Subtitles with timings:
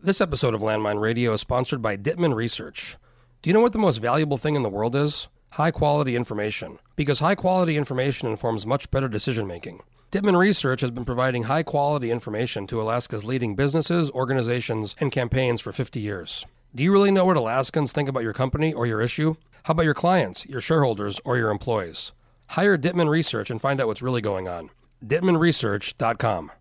[0.00, 2.96] This episode of Landmine Radio is sponsored by Dittman Research.
[3.42, 5.26] Do you know what the most valuable thing in the world is?
[5.50, 6.78] High quality information.
[6.94, 9.82] Because high quality information informs much better decision making.
[10.12, 15.60] Dittman Research has been providing high quality information to Alaska's leading businesses, organizations, and campaigns
[15.60, 16.46] for 50 years.
[16.72, 19.34] Do you really know what Alaskans think about your company or your issue?
[19.64, 22.12] How about your clients, your shareholders, or your employees?
[22.50, 24.70] Hire Dittman Research and find out what's really going on.
[25.04, 26.52] DittmanResearch.com.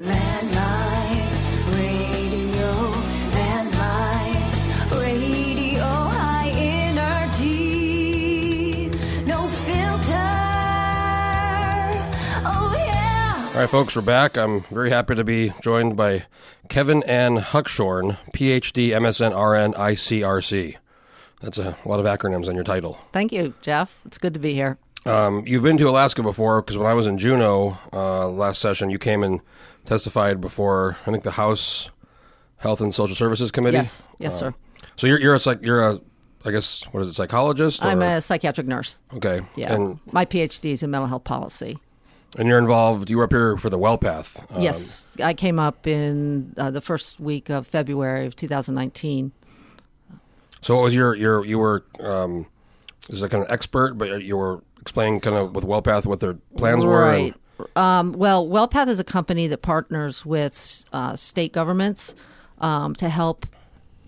[0.00, 0.77] Landline
[13.58, 14.36] All right, folks, we're back.
[14.38, 16.26] I'm very happy to be joined by
[16.68, 20.76] Kevin Ann Huckshorn, PhD, MSN, RN, ICRC.
[21.40, 23.00] That's a lot of acronyms on your title.
[23.12, 23.98] Thank you, Jeff.
[24.06, 24.78] It's good to be here.
[25.06, 28.90] Um, you've been to Alaska before because when I was in Juneau uh, last session,
[28.90, 29.40] you came and
[29.86, 31.90] testified before I think the House
[32.58, 33.78] Health and Social Services Committee.
[33.78, 34.54] Yes, yes, Uh, sir.
[34.94, 36.00] So you're you're a psych, you're a
[36.44, 37.84] I guess what is it psychologist?
[37.84, 39.00] I'm a psychiatric nurse.
[39.14, 39.40] okay.
[39.56, 41.78] Yeah, And my PhD is in mental health policy.
[42.36, 43.08] And you're involved.
[43.08, 44.54] You were up here for the WellPath.
[44.54, 49.32] Um, yes, I came up in uh, the first week of February of 2019.
[50.60, 52.46] So what was your your you were um,
[53.08, 56.84] is like an expert, but you were explaining kind of with WellPath what their plans
[56.84, 57.08] were.
[57.10, 57.34] and- Right.
[57.74, 62.14] Um, well, WellPath is a company that partners with uh, state governments
[62.60, 63.46] um, to help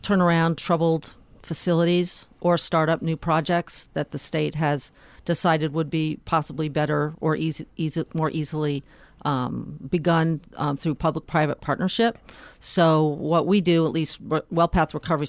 [0.02, 4.92] turn around troubled facilities or start up new projects that the state has
[5.30, 8.82] decided would be possibly better or easy, easy more easily
[9.24, 12.18] um, begun um, through public-private partnership.
[12.58, 15.28] So, what we do, at least WellPath Recovery,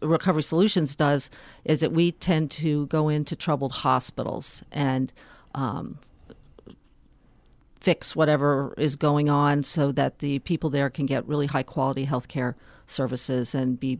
[0.00, 1.28] Recovery Solutions does,
[1.66, 5.12] is that we tend to go into troubled hospitals and
[5.54, 5.98] um,
[7.78, 12.06] fix whatever is going on so that the people there can get really high quality
[12.06, 12.54] healthcare
[12.86, 13.98] services and be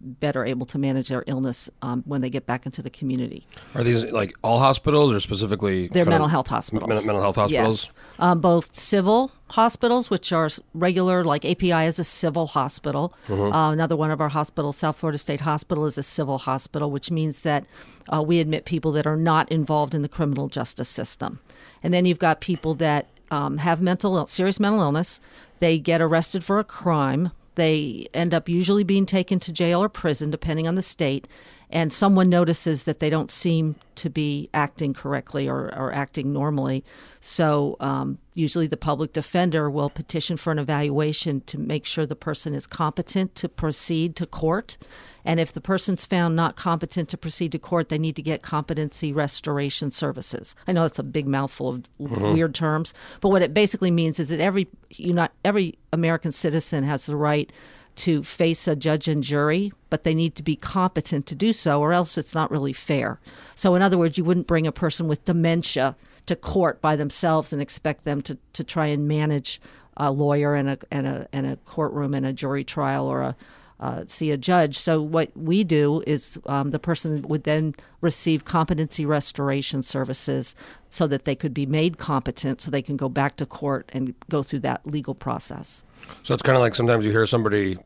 [0.00, 3.46] better able to manage their illness um, when they get back into the community.
[3.74, 5.88] Are these like all hospitals or specifically?
[5.88, 6.88] They're mental health hospitals.
[6.88, 7.86] men- mental health hospitals.
[7.86, 8.04] Yes.
[8.18, 13.12] Um, both civil hospitals, which are regular, like API is a civil hospital.
[13.26, 13.52] Mm-hmm.
[13.52, 17.10] Uh, another one of our hospitals, South Florida State Hospital, is a civil hospital, which
[17.10, 17.64] means that
[18.12, 21.40] uh, we admit people that are not involved in the criminal justice system.
[21.82, 25.20] And then you've got people that um, have mental, serious mental illness.
[25.60, 27.32] They get arrested for a crime.
[27.58, 31.26] They end up usually being taken to jail or prison, depending on the state.
[31.70, 36.84] And someone notices that they don't seem to be acting correctly or, or acting normally.
[37.20, 42.16] So, um, usually the public defender will petition for an evaluation to make sure the
[42.16, 44.78] person is competent to proceed to court.
[45.24, 48.42] And if the person's found not competent to proceed to court, they need to get
[48.42, 50.54] competency restoration services.
[50.66, 54.30] I know that's a big mouthful of weird terms, but what it basically means is
[54.30, 57.52] that every you not every American citizen has the right
[57.98, 61.80] to face a judge and jury, but they need to be competent to do so,
[61.80, 63.20] or else it's not really fair.
[63.54, 67.52] So, in other words, you wouldn't bring a person with dementia to court by themselves
[67.52, 69.60] and expect them to, to try and manage
[69.96, 73.36] a lawyer and a, and, a, and a courtroom and a jury trial or a
[73.80, 74.76] uh, see a judge.
[74.76, 80.54] So what we do is um, the person would then receive competency restoration services
[80.88, 84.14] so that they could be made competent, so they can go back to court and
[84.28, 85.84] go through that legal process.
[86.22, 87.78] So it's kind of like sometimes you hear somebody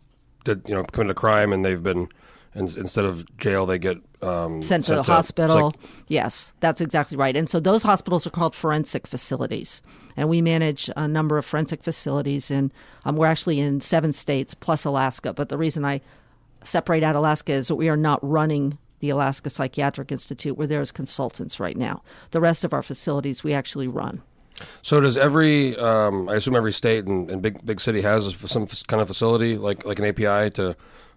[0.44, 2.08] did you know committed a crime and they've been
[2.54, 5.66] in, instead of jail they get um, sent to the hospital.
[5.66, 5.74] like-
[6.06, 7.36] yes, that's exactly right.
[7.36, 9.82] And so those hospitals are called forensic facilities,
[10.16, 12.72] and we manage a number of forensic facilities, and
[13.04, 15.32] um, we're actually in seven states plus Alaska.
[15.32, 16.00] But the reason I
[16.62, 20.56] separate out Alaska is that we are not running the Alaska Psychiatric Institute.
[20.56, 22.02] We're there as consultants right now.
[22.30, 24.22] The rest of our facilities we actually run.
[24.82, 28.66] So does every um, I assume every state and, and big big city has some
[28.86, 30.76] kind of facility like like an API to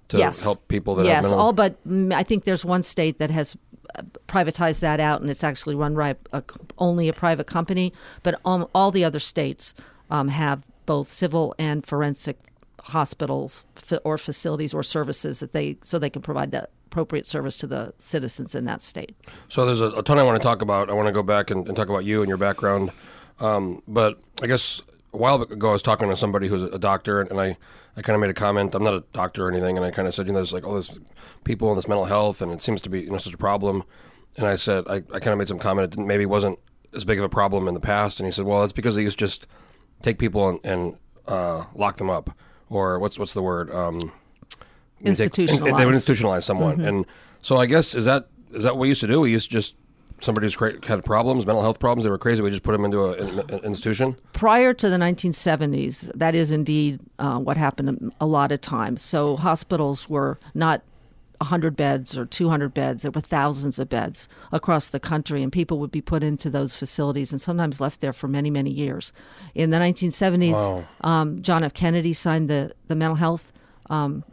[0.09, 0.43] to yes.
[0.43, 3.57] help people that yes, all but mm, I think there's one state that has
[3.95, 6.43] uh, privatized that out, and it's actually run by a,
[6.77, 7.91] only a private company.
[8.23, 9.73] But um, all the other states
[10.09, 12.37] um, have both civil and forensic
[12.81, 13.65] hospitals
[14.03, 17.93] or facilities or services that they so they can provide that appropriate service to the
[17.99, 19.15] citizens in that state.
[19.49, 20.89] So there's a, a ton I want to talk about.
[20.89, 22.91] I want to go back and, and talk about you and your background.
[23.39, 24.81] Um, but I guess
[25.13, 27.57] a while ago I was talking to somebody who's a doctor, and I,
[27.97, 28.75] I kind of made a comment.
[28.75, 30.65] I'm not a doctor or anything, and I kind of said, you know, there's like
[30.65, 30.97] all this
[31.43, 33.83] people in this mental health, and it seems to be you know such a problem.
[34.37, 35.85] And I said, I, I kind of made some comment.
[35.85, 36.59] It didn't, maybe wasn't
[36.93, 38.19] as big of a problem in the past.
[38.19, 39.47] And he said, well, that's because they used to just
[40.01, 40.97] take people and, and
[41.27, 42.31] uh, lock them up,
[42.69, 43.71] or what's what's the word?
[43.71, 44.11] Um,
[45.03, 45.77] Institutionalize.
[45.77, 47.05] They would institutionalize someone, and
[47.41, 49.21] so I guess is that is that what we used to do?
[49.21, 49.75] We used to just
[50.25, 52.41] somebody who's cra- had problems, mental health problems, they were crazy.
[52.41, 54.17] We just put them into a, an, an institution.
[54.33, 59.01] prior to the 1970s, that is indeed uh, what happened a lot of times.
[59.01, 60.81] So hospitals were not
[61.39, 63.01] 100 beds or 200 beds.
[63.03, 66.75] There were thousands of beds across the country, and people would be put into those
[66.75, 69.11] facilities and sometimes left there for many, many years.
[69.53, 70.85] In the 1970s, Wow.
[71.01, 71.73] um, John F.
[71.73, 73.51] Kennedy signed the, the mental health,
[73.89, 74.23] um,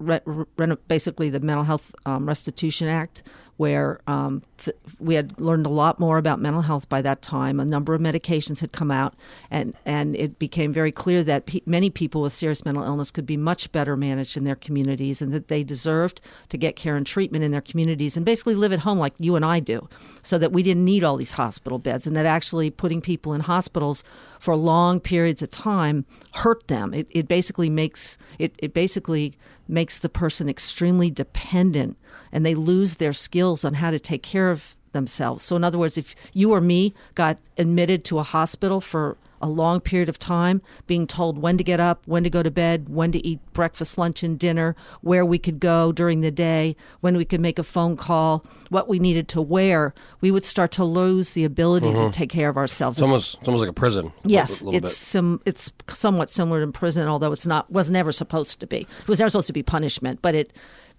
[0.00, 3.22] re- re- basically the Mental Health um, Restitution Act,
[3.58, 7.58] where um, f- we had learned a lot more about mental health by that time.
[7.58, 9.14] A number of medications had come out,
[9.50, 13.26] and, and it became very clear that pe- many people with serious mental illness could
[13.26, 17.04] be much better managed in their communities and that they deserved to get care and
[17.04, 19.88] treatment in their communities and basically live at home like you and I do,
[20.22, 23.40] so that we didn't need all these hospital beds, and that actually putting people in
[23.40, 24.04] hospitals
[24.38, 26.94] for long periods of time hurt them.
[26.94, 31.96] It, it basically makes it, it basically makes the person extremely dependent
[32.32, 35.44] and they lose their skills on how to take care of themselves.
[35.44, 39.48] So, in other words, if you or me got admitted to a hospital for a
[39.48, 42.88] long period of time, being told when to get up, when to go to bed,
[42.88, 47.16] when to eat breakfast, lunch, and dinner, where we could go during the day, when
[47.16, 50.84] we could make a phone call, what we needed to wear, we would start to
[50.84, 52.10] lose the ability to mm-hmm.
[52.10, 52.98] take care of ourselves.
[52.98, 54.06] It's almost, it's almost like a prison.
[54.24, 58.12] a Yes, little it's sim- it's somewhat similar to prison, although it's not was never
[58.12, 58.78] supposed to be.
[58.80, 60.52] It was never supposed to be punishment, but it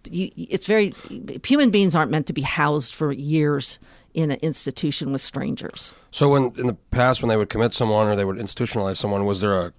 [0.09, 0.93] you, it's very
[1.43, 3.79] human beings aren't meant to be housed for years
[4.13, 5.95] in an institution with strangers.
[6.11, 9.25] So, when in the past, when they would commit someone or they would institutionalize someone,
[9.25, 9.73] was there a,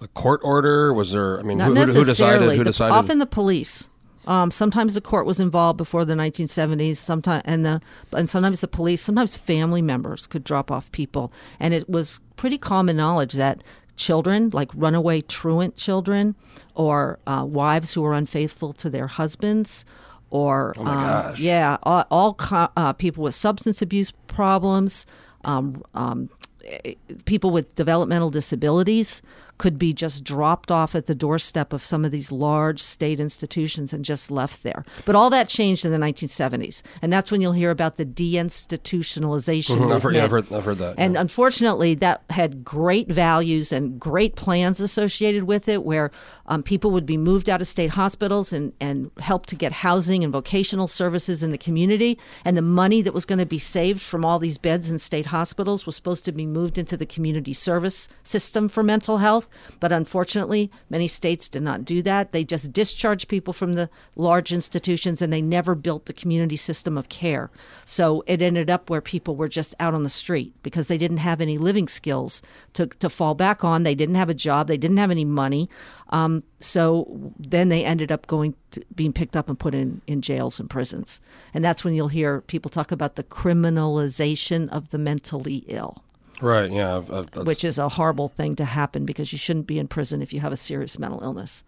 [0.00, 0.92] a court order?
[0.92, 1.38] Was there?
[1.38, 2.56] I mean, Not who, who, decided?
[2.56, 2.94] Who decided?
[2.94, 3.88] Often the police.
[4.24, 6.96] Um, sometimes the court was involved before the 1970s.
[6.96, 7.80] Sometimes and the
[8.12, 9.02] and sometimes the police.
[9.02, 13.64] Sometimes family members could drop off people, and it was pretty common knowledge that
[13.96, 16.34] children, like runaway truant children,
[16.74, 19.84] or uh, wives who are unfaithful to their husbands,
[20.30, 21.38] or Oh um, gosh.
[21.40, 25.06] yeah, all, all co- uh, people with substance abuse problems.
[25.44, 26.30] Um, um,
[26.64, 26.94] eh,
[27.24, 29.22] people with developmental disabilities
[29.62, 33.92] could be just dropped off at the doorstep of some of these large state institutions
[33.92, 34.84] and just left there.
[35.04, 39.78] But all that changed in the 1970s, and that's when you'll hear about the deinstitutionalization.
[39.78, 40.96] Mhm, I've, heard, yeah, I've, heard, I've heard that.
[40.98, 41.20] And yeah.
[41.20, 46.10] unfortunately, that had great values and great plans associated with it, where
[46.46, 50.24] um, people would be moved out of state hospitals and, and help to get housing
[50.24, 52.18] and vocational services in the community.
[52.44, 55.26] And the money that was going to be saved from all these beds in state
[55.26, 59.48] hospitals was supposed to be moved into the community service system for mental health.
[59.80, 62.32] But unfortunately, many states did not do that.
[62.32, 66.98] They just discharged people from the large institutions and they never built the community system
[66.98, 67.50] of care.
[67.84, 71.18] So it ended up where people were just out on the street because they didn't
[71.18, 72.42] have any living skills
[72.74, 73.82] to, to fall back on.
[73.82, 74.66] They didn't have a job.
[74.66, 75.68] They didn't have any money.
[76.10, 80.22] Um, so then they ended up going to being picked up and put in, in
[80.22, 81.20] jails and prisons.
[81.54, 86.04] And that's when you'll hear people talk about the criminalization of the mentally ill,
[86.42, 86.70] right?
[86.70, 89.88] Yeah, I've, I've, which is a horrible thing to happen because you shouldn't be in
[89.88, 91.64] prison if you have a serious mental illness.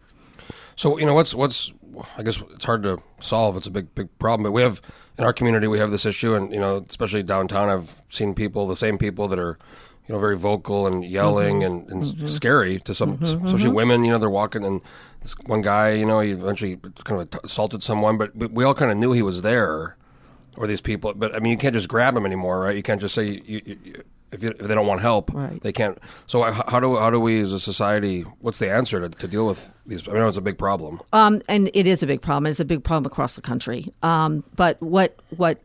[0.77, 1.73] So you know what's what's
[2.19, 3.57] I guess it's hard to solve.
[3.57, 4.45] It's a big big problem.
[4.45, 4.81] But we have
[5.19, 8.67] in our community we have this issue, and you know especially downtown, I've seen people,
[8.67, 9.59] the same people that are
[10.07, 11.91] you know very vocal and yelling mm-hmm.
[11.91, 12.29] and, and mm-hmm.
[12.29, 13.47] scary to some, mm-hmm.
[13.47, 14.05] especially women.
[14.05, 14.81] You know they're walking, and
[15.21, 18.75] this one guy, you know, he eventually kind of assaulted someone, but, but we all
[18.75, 19.97] kind of knew he was there,
[20.57, 21.15] or these people.
[21.15, 22.77] But I mean, you can't just grab them anymore, right?
[22.77, 23.63] You can't just say you.
[23.65, 23.93] you, you
[24.35, 25.61] if, you, if they don't want help, Right.
[25.63, 25.99] they can't.
[26.27, 28.23] So how do how do we as a society?
[28.41, 30.07] What's the answer to, to deal with these?
[30.09, 31.01] I know it's a big problem.
[31.13, 32.47] Um, and it is a big problem.
[32.51, 33.93] It's a big problem across the country.
[34.03, 35.59] Um, but what what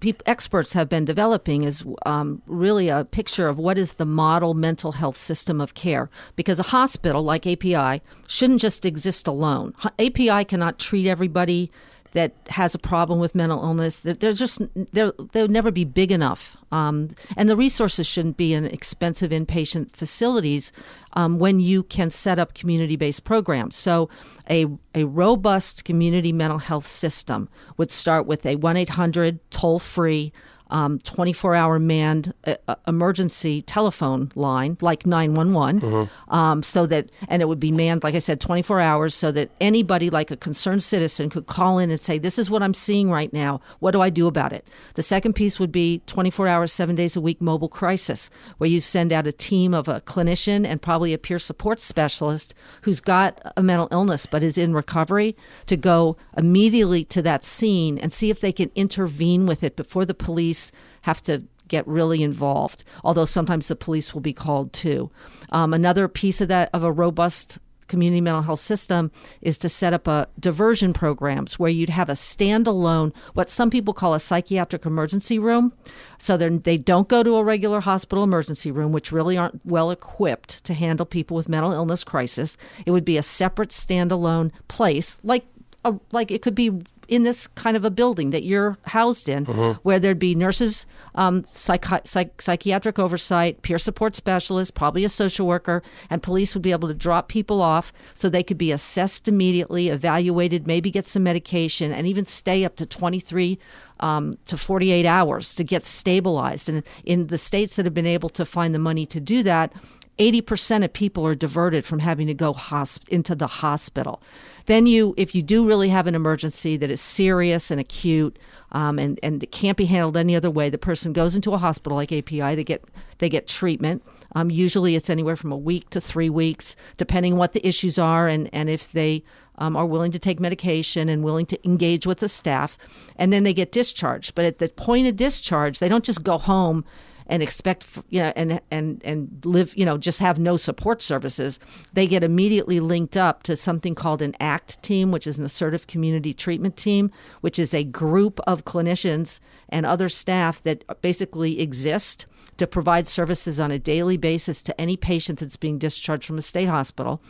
[0.00, 4.54] peop experts have been developing is um, really a picture of what is the model
[4.54, 6.08] mental health system of care.
[6.36, 9.74] Because a hospital like API shouldn't just exist alone.
[9.84, 11.70] H- API cannot treat everybody
[12.12, 14.00] that has a problem with mental illness.
[14.00, 14.62] They're just
[14.92, 19.92] they're, they'll never be big enough, um, and the resources shouldn't be in expensive inpatient
[19.92, 20.72] facilities
[21.12, 23.76] um, when you can set up community-based programs.
[23.76, 24.08] So,
[24.48, 29.78] a a robust community mental health system would start with a one eight hundred toll
[29.78, 30.32] free.
[30.70, 37.42] Um, 24 hour manned uh, uh, emergency telephone line like 911 um, so that and
[37.42, 40.82] it would be manned like i said 24 hours so that anybody like a concerned
[40.82, 43.60] citizen could call in and say this is what i'm seeing right now.
[43.80, 44.66] What do i do about it?
[44.94, 48.80] The second piece would be 24 hours seven days a week mobile crisis where you
[48.80, 53.40] send out a team of a clinician and probably a peer support specialist who's got
[53.56, 55.36] a mental illness but is in recovery
[55.66, 60.04] to go immediately to that scene and see if they can intervene with it before
[60.04, 60.59] the police
[61.02, 65.10] have to get really involved although sometimes the police will be called too
[65.50, 67.58] um, another piece of that of a robust
[67.90, 69.10] community mental health system
[69.42, 73.92] is to set up a diversion programs where you'd have a standalone, what some people
[73.92, 75.74] call a psychiatric emergency room.
[76.16, 80.64] So they don't go to a regular hospital emergency room, which really aren't well equipped
[80.64, 82.56] to handle people with mental illness crisis.
[82.86, 85.44] It would be a separate standalone place, like
[85.84, 86.70] a, like it could be
[87.10, 89.44] in this kind of a building that you're housed in,
[89.82, 90.86] where there'd be nurses,
[91.16, 96.62] um, psychi- psych- psychiatric oversight, peer support specialists, probably a social worker, and police would
[96.62, 101.06] be able to drop people off so they could be assessed immediately, evaluated, maybe get
[101.06, 103.58] some medication, and even stay up to 23
[103.98, 106.68] um, to 48 hours to get stabilized.
[106.68, 109.72] And in the states that have been able to find the money to do that,
[110.20, 114.22] 80% of people are diverted from having to go hosp- into the hospital.
[114.66, 118.38] Then you, if you do really have an emergency that is serious and acute,
[118.72, 121.58] um, and and it can't be handled any other way, the person goes into a
[121.58, 122.54] hospital like API.
[122.54, 122.84] They get
[123.18, 124.04] they get treatment.
[124.34, 128.28] Um, usually, it's anywhere from a week to three weeks, depending what the issues are,
[128.28, 129.24] and and if they
[129.56, 132.76] um, are willing to take medication and willing to engage with the staff,
[133.16, 134.34] and then they get discharged.
[134.34, 136.84] But at the point of discharge, they don't just go home
[137.30, 141.60] and expect you know and and and live you know just have no support services
[141.92, 145.86] they get immediately linked up to something called an act team which is an assertive
[145.86, 147.10] community treatment team
[147.40, 153.58] which is a group of clinicians and other staff that basically exist to provide services
[153.60, 157.22] on a daily basis to any patient that's being discharged from a state hospital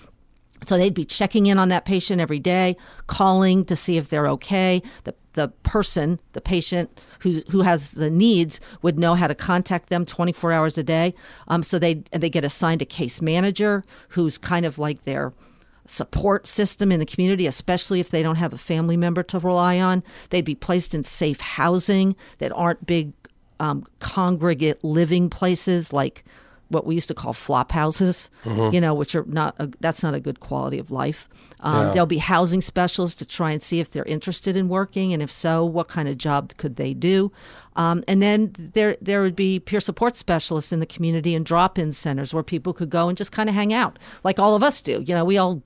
[0.66, 2.76] so they'd be checking in on that patient every day,
[3.06, 4.82] calling to see if they're okay.
[5.04, 6.90] The the person, the patient
[7.20, 11.14] who who has the needs, would know how to contact them 24 hours a day.
[11.48, 15.32] Um, so they they get assigned a case manager who's kind of like their
[15.86, 19.80] support system in the community, especially if they don't have a family member to rely
[19.80, 20.02] on.
[20.30, 23.12] They'd be placed in safe housing that aren't big
[23.58, 26.24] um, congregate living places like
[26.70, 28.30] what we used to call flop houses,
[28.72, 31.28] you know, which are not a, that's not a good quality of life.
[31.60, 31.92] Um, Yeah.
[31.92, 35.30] There'll be housing specialists to try and see if they're interested in working, and if
[35.30, 37.30] so, what kind of job could they do?
[37.76, 41.92] Um, and then there there would be peer support specialists in the community and drop-in
[41.92, 44.80] centers where people could go and just kind of hang out, like all of us
[44.82, 45.02] do.
[45.06, 45.62] You know, we all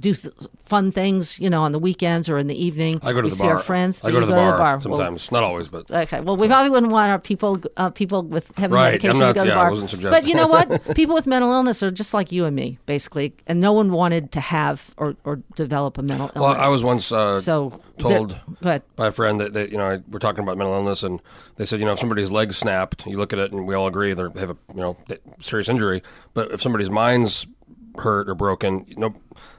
[0.00, 0.34] do th-
[0.64, 2.98] fun things, you know, on the weekends or in the evening.
[3.02, 3.54] I go to we the see bar.
[3.56, 4.04] our friends.
[4.04, 6.20] I You go to the bar, Well, sometimes, not always, but Okay.
[6.20, 8.92] Well, we probably wouldn't want our people uh, people with heavy Right.
[8.92, 9.70] medication not- to go to yeah, the I bar.
[9.70, 10.20] wasn't suggesting.
[10.22, 10.94] But you know what?
[10.96, 14.32] people with mental illness are just like you and me, basically, and no one wanted
[14.32, 16.40] to have or, or develop a mental illness.
[16.42, 19.86] well, I was once uh, so told Go by a friend that they, you know
[19.90, 21.20] I- we're talking about mental illness, and
[21.56, 23.86] they said you know if somebody's leg snapped, you look at it and we all
[23.86, 24.96] agree they have a you know
[25.40, 26.02] serious injury.
[26.34, 27.46] But if somebody's mind's
[27.98, 29.14] hurt or broken, you know,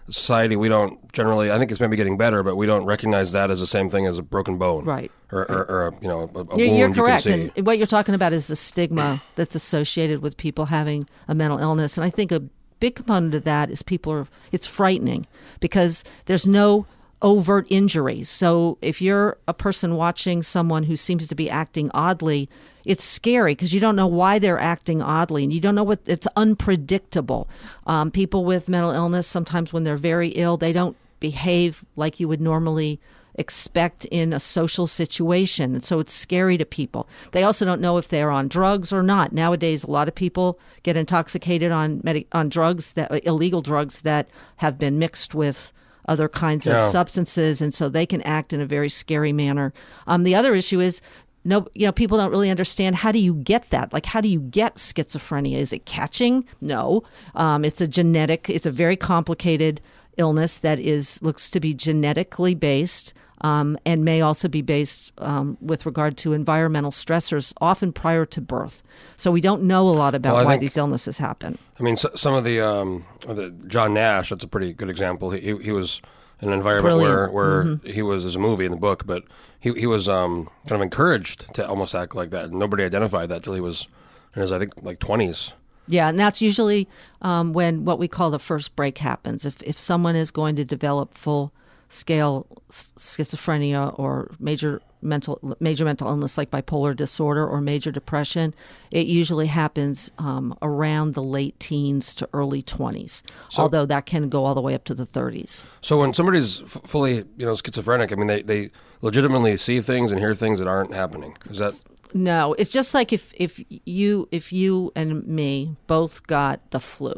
[0.10, 1.51] society we don't generally.
[1.51, 4.06] I think it's maybe getting better, but we don't recognize that as the same thing
[4.06, 5.12] as a broken bone, Right.
[5.32, 7.51] Or, or, or a, you know a, a You're, you're you correct, see.
[7.56, 11.58] and what you're talking about is the stigma that's associated with people having a mental
[11.60, 12.42] illness, and I think a
[12.80, 14.27] big component of that is people are.
[14.51, 15.25] It's frightening
[15.60, 16.86] because there's no
[17.22, 18.30] overt injuries.
[18.30, 22.50] So if you're a person watching someone who seems to be acting oddly,
[22.86, 26.00] it's scary because you don't know why they're acting oddly, and you don't know what
[26.06, 27.48] it's unpredictable.
[27.88, 32.27] Um, people with mental illness sometimes, when they're very ill, they don't behave like you
[32.27, 33.00] would normally
[33.38, 35.74] expect in a social situation.
[35.75, 37.08] And so it's scary to people.
[37.32, 39.34] They also don't know if they're on drugs or not.
[39.34, 44.30] Nowadays, a lot of people get intoxicated on medi- on drugs that illegal drugs that
[44.58, 45.74] have been mixed with
[46.08, 49.74] other kinds of substances, and so they can act in a very scary manner.
[50.08, 51.01] Um, the other issue is.
[51.45, 53.93] No, you know, people don't really understand how do you get that?
[53.93, 55.57] Like, how do you get schizophrenia?
[55.57, 56.43] Is it catching?
[56.59, 57.03] No,
[57.35, 58.49] um, it's a genetic.
[58.49, 59.79] It's a very complicated
[60.17, 65.57] illness that is looks to be genetically based um, and may also be based um,
[65.61, 68.81] with regard to environmental stressors, often prior to birth.
[69.17, 71.57] So we don't know a lot about Well, why think- these illnesses happen.
[71.79, 74.29] I mean, so, some of the, um, the John Nash.
[74.29, 75.29] That's a pretty good example.
[75.31, 76.01] He he, he was
[76.42, 77.34] an environment Brilliant.
[77.34, 79.24] where where he was as a movie in the book, but
[79.60, 82.51] he he was um, kind of encouraged to almost act like that.
[82.51, 83.88] Nobody identified that till he was
[84.36, 85.54] in his I think like twenties.
[85.88, 86.88] Yeah, and that's usually
[87.22, 89.46] um, when what we call the first break happens.
[89.46, 91.54] If if someone is going to develop full
[91.89, 98.53] scale s- schizophrenia or major mental major mental illness like bipolar disorder or major depression,
[98.91, 103.24] it usually happens um, around the late teens to early twenties.
[103.57, 105.69] Although that can go all the way up to the thirties.
[105.81, 108.71] So when somebody's f- fully you know schizophrenic, I mean they they
[109.01, 111.38] legitimately see things and hear things that aren't happening.
[111.50, 111.81] Is that
[112.13, 117.13] No, it's just like if if you if you and me both got the flu,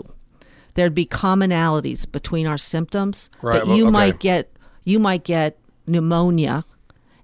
[0.74, 3.92] there'd be commonalities between our symptoms Right, that you okay.
[3.92, 4.52] might get
[4.84, 6.66] you might get pneumonia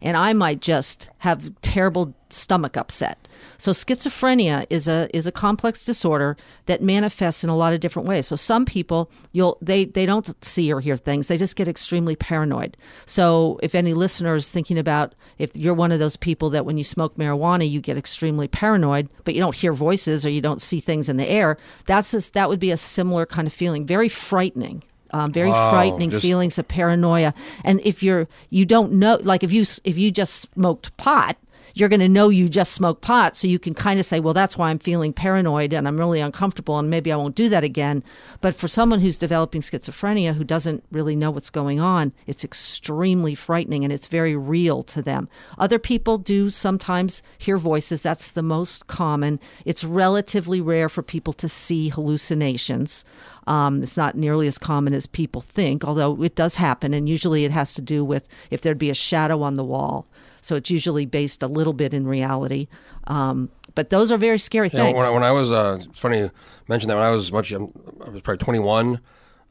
[0.04, 3.28] and I might just have terrible stomach upset.
[3.58, 8.08] So schizophrenia is a is a complex disorder that manifests in a lot of different
[8.08, 8.28] ways.
[8.28, 11.28] So some people you'll they they don't see or hear things.
[11.28, 12.76] They just get extremely paranoid.
[13.06, 16.84] So if any listeners thinking about if you're one of those people that when you
[16.84, 20.80] smoke marijuana you get extremely paranoid, but you don't hear voices or you don't see
[20.80, 23.86] things in the air, that's just, that would be a similar kind of feeling.
[23.86, 24.84] Very frightening
[25.14, 27.34] um, very frightening just- feelings of paranoia.
[27.64, 31.38] And if you're you don't know, like if you if you just smoked pot,
[31.76, 34.34] you're going to know you just smoked pot, so you can kind of say, well,
[34.34, 37.64] that's why I'm feeling paranoid and I'm really uncomfortable, and maybe I won't do that
[37.64, 38.04] again.
[38.42, 43.34] But for someone who's developing schizophrenia who doesn't really know what's going on, it's extremely
[43.34, 45.28] frightening and it's very real to them.
[45.58, 48.04] Other people do sometimes hear voices.
[48.04, 49.40] That's the most common.
[49.66, 53.04] It's relatively rare for people to see hallucinations.
[53.48, 56.94] Um, it's not nearly as common as people think, although it does happen.
[56.94, 60.08] And usually it has to do with if there'd be a shadow on the wall.
[60.42, 62.68] So it's usually based a little bit in reality.
[63.08, 64.94] Um, but those are very scary things.
[64.96, 66.32] when, I, when I was, uh, it's funny you
[66.68, 67.72] mentioned that when I was much, um,
[68.06, 69.00] I was probably 21.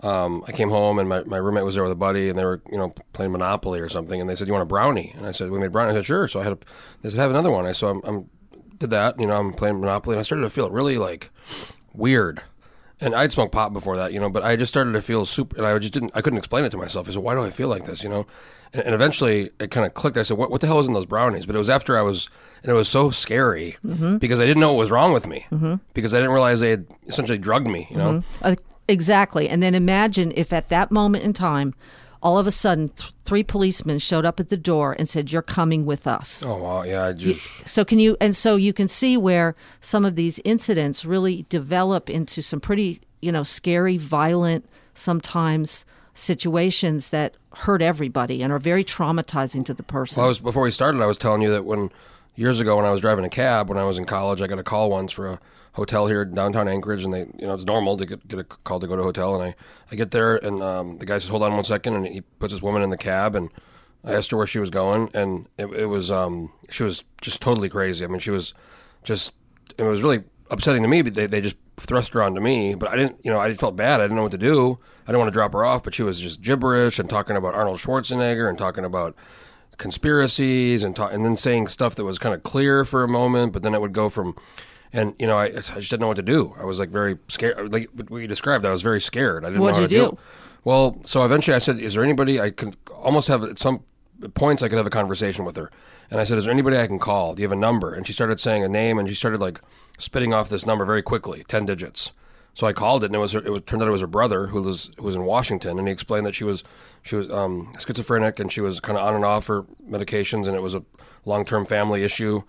[0.01, 2.45] Um, I came home and my, my roommate was there with a buddy and they
[2.45, 4.21] were, you know, playing Monopoly or something.
[4.21, 6.07] And they said, "You want a brownie?" And I said, "We made brownie." I said,
[6.07, 6.59] "Sure." So I had a,
[7.03, 8.29] they said, "Have another one." I so I'm, I'm
[8.83, 9.19] did that.
[9.19, 11.31] You know, I'm playing Monopoly and I started to feel really like
[11.95, 12.43] weird.
[13.03, 15.57] And I'd smoked pot before that, you know, but I just started to feel super,
[15.57, 17.09] and I just didn't, I couldn't explain it to myself.
[17.09, 18.27] I said, why do I feel like this, you know?
[18.73, 20.17] And, and eventually it kind of clicked.
[20.17, 21.45] I said, what, what the hell is in those brownies?
[21.45, 22.29] But it was after I was,
[22.63, 24.19] and it was so scary mm-hmm.
[24.19, 25.75] because I didn't know what was wrong with me mm-hmm.
[25.95, 28.13] because I didn't realize they had essentially drugged me, you know?
[28.13, 28.45] Mm-hmm.
[28.45, 28.55] Uh,
[28.87, 29.49] exactly.
[29.49, 31.75] And then imagine if at that moment in time,
[32.23, 35.43] all of a sudden, th- three policemen showed up at the door and said, "You're
[35.43, 36.83] coming with us." Oh, wow.
[36.85, 37.07] Yeah.
[37.07, 38.17] I just, So can you?
[38.21, 43.01] And so you can see where some of these incidents really develop into some pretty,
[43.21, 49.83] you know, scary, violent, sometimes situations that hurt everybody and are very traumatizing to the
[49.83, 50.21] person.
[50.21, 51.01] Well, I was before we started.
[51.03, 51.91] I was telling you that when
[52.35, 54.59] years ago, when I was driving a cab when I was in college, I got
[54.59, 55.41] a call once for a
[55.73, 58.45] hotel here in downtown Anchorage, and they, you know, it's normal to get, get a
[58.45, 59.55] call to go to a hotel, and I,
[59.91, 62.53] I get there, and um, the guy says, "Hold on one second, and he puts
[62.53, 63.49] this woman in the cab, and
[64.05, 67.41] I asked her where she was going, and it, it was, um, she was just
[67.41, 68.05] totally crazy.
[68.05, 68.53] I mean, she was
[69.05, 69.33] just,
[69.79, 72.89] it was really upsetting to me, but they, they just thrust her onto me, but
[72.89, 74.01] I didn't, you know, I felt bad.
[74.01, 74.79] I didn't know what to do.
[75.05, 77.55] I didn't want to drop her off, but she was just gibberish and talking about
[77.55, 79.17] Arnold Schwarzenegger and talking about
[79.79, 83.53] conspiracies and talk, and then saying stuff that was kind of clear for a moment,
[83.53, 84.37] but then it would go from,
[84.93, 86.55] and you know, I, I just didn't know what to do.
[86.59, 87.73] I was like very scared.
[87.73, 89.45] Like what you described, I was very scared.
[89.45, 90.19] I didn't What'd know how you to do?
[90.65, 93.83] Well, so eventually I said, "Is there anybody I could almost have at some
[94.35, 95.71] points I could have a conversation with her?"
[96.11, 97.35] And I said, "Is there anybody I can call?
[97.35, 99.61] Do you have a number?" And she started saying a name, and she started like
[99.99, 102.13] spitting off this number very quickly, ten digits.
[102.55, 104.07] So I called it, and it was her, it was, turned out it was her
[104.07, 106.63] brother who was who was in Washington, and he explained that she was
[107.03, 110.55] she was um, schizophrenic, and she was kind of on and off her medications, and
[110.55, 110.85] it was a
[111.25, 112.43] long term family issue,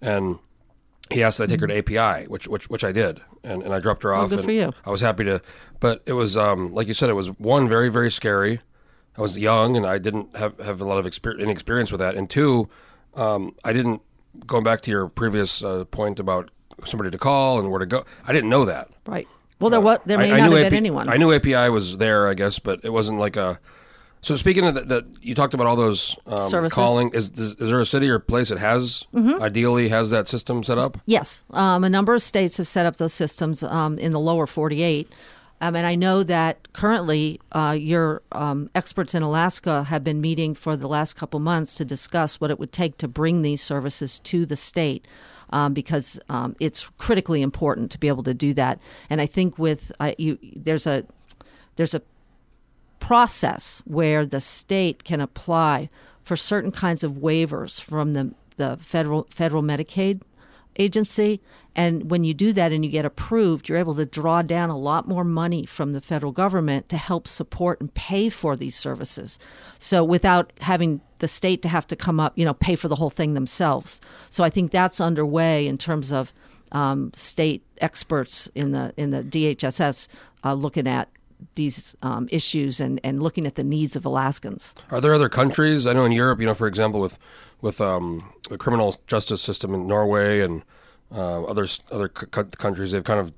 [0.00, 0.38] and
[1.10, 3.74] he asked that I take her to API, which which which I did, and, and
[3.74, 4.30] I dropped her off.
[4.30, 4.72] good and for you.
[4.84, 5.42] I was happy to,
[5.80, 8.60] but it was um, like you said, it was one very very scary.
[9.16, 12.00] I was young and I didn't have have a lot of exper- any experience with
[12.00, 12.68] that, and two,
[13.14, 14.00] um, I didn't
[14.46, 16.50] going back to your previous uh, point about
[16.84, 18.04] somebody to call and where to go.
[18.26, 18.88] I didn't know that.
[19.06, 19.28] right.
[19.60, 21.08] Well, there what there may I, I not knew have AP been anyone.
[21.08, 23.60] I knew API was there, I guess, but it wasn't like a.
[24.22, 26.74] So speaking of that, you talked about all those um, Services.
[26.74, 27.10] calling.
[27.12, 29.42] Is, is is there a city or place that has Mm-hmm.
[29.42, 30.96] ideally has that system set up?
[31.06, 34.46] Yes, um, a number of states have set up those systems um, in the lower
[34.46, 35.10] 48.
[35.60, 40.54] Um, and I know that currently uh, your um, experts in Alaska have been meeting
[40.54, 44.18] for the last couple months to discuss what it would take to bring these services
[44.20, 45.04] to the state.
[45.50, 48.80] Um, because um, it's critically important to be able to do that,
[49.10, 51.04] and I think with uh, you, there's a
[51.76, 52.00] there's a
[53.02, 55.90] process where the state can apply
[56.22, 60.22] for certain kinds of waivers from the the federal federal Medicaid
[60.76, 61.40] agency.
[61.74, 64.78] And when you do that and you get approved you're able to draw down a
[64.78, 69.36] lot more money from the federal government to help support and pay for these services.
[69.80, 72.96] So without having the state to have to come up you know pay for the
[72.96, 74.00] whole thing themselves.
[74.30, 76.32] So i think that's underway in terms of
[76.70, 80.06] um, state experts in the in the DHSS
[80.44, 81.08] uh, looking at
[81.54, 84.74] these um, issues and, and looking at the needs of Alaskans.
[84.90, 85.86] Are there other countries?
[85.86, 87.18] I know in Europe, you know, for example, with
[87.60, 90.62] with um, the criminal justice system in Norway and
[91.14, 92.26] uh, other other c-
[92.58, 93.32] countries, they've kind of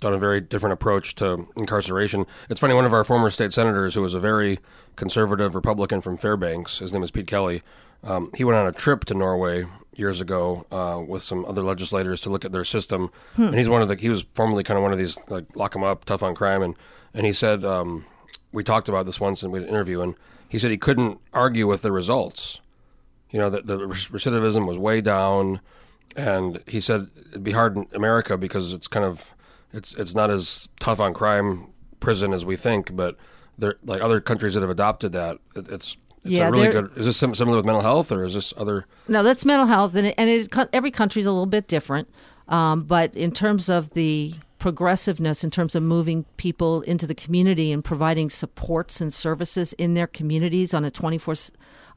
[0.00, 2.26] done a very different approach to incarceration.
[2.50, 2.74] It's funny.
[2.74, 4.58] One of our former state senators, who was a very
[4.96, 7.62] conservative Republican from Fairbanks, his name is Pete Kelly.
[8.02, 9.64] Um, he went on a trip to Norway
[9.96, 13.80] years ago uh, with some other legislators to look at their system, and he's one
[13.80, 13.96] of the.
[13.96, 16.60] He was formerly kind of one of these like lock 'em up, tough on crime,
[16.62, 16.74] and
[17.14, 18.04] and he said um,
[18.52, 20.14] we talked about this once in an interview, and
[20.48, 22.60] he said he couldn't argue with the results.
[23.30, 25.60] you know, the, the recidivism was way down,
[26.16, 29.34] and he said it'd be hard in America because it's kind of
[29.72, 31.68] it's it's not as tough on crime
[32.00, 33.16] prison as we think, but
[33.58, 36.96] there like other countries that have adopted that, it, it's it's Yeah, a really good.
[36.96, 38.86] Is this similar with mental health, or is this other?
[39.08, 42.08] No, that's mental health, and it, and it, every country's a little bit different.
[42.48, 47.70] Um, but in terms of the progressiveness, in terms of moving people into the community
[47.70, 51.34] and providing supports and services in their communities on a 24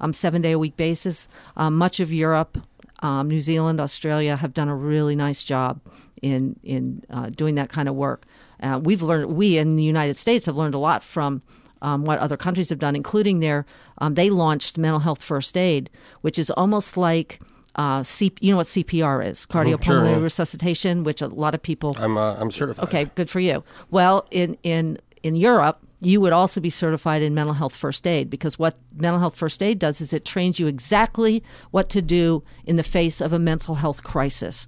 [0.02, 2.58] um, seven day a week basis, um, much of Europe,
[3.00, 5.80] um, New Zealand, Australia have done a really nice job
[6.22, 8.26] in in uh, doing that kind of work.
[8.62, 11.42] Uh, we've learned we in the United States have learned a lot from
[11.82, 13.66] um, what other countries have done, including their
[14.00, 17.40] um, they launched mental health first aid, which is almost like
[17.78, 21.96] uh, C- you know what CPR is, cardiopulmonary sure, resuscitation, which a lot of people
[22.00, 22.86] I'm uh, I'm certified.
[22.86, 23.64] Okay, good for you.
[23.92, 28.30] Well, in in in Europe, you would also be certified in mental health first aid
[28.30, 32.44] because what mental health first aid does is it trains you exactly what to do
[32.66, 34.68] in the face of a mental health crisis,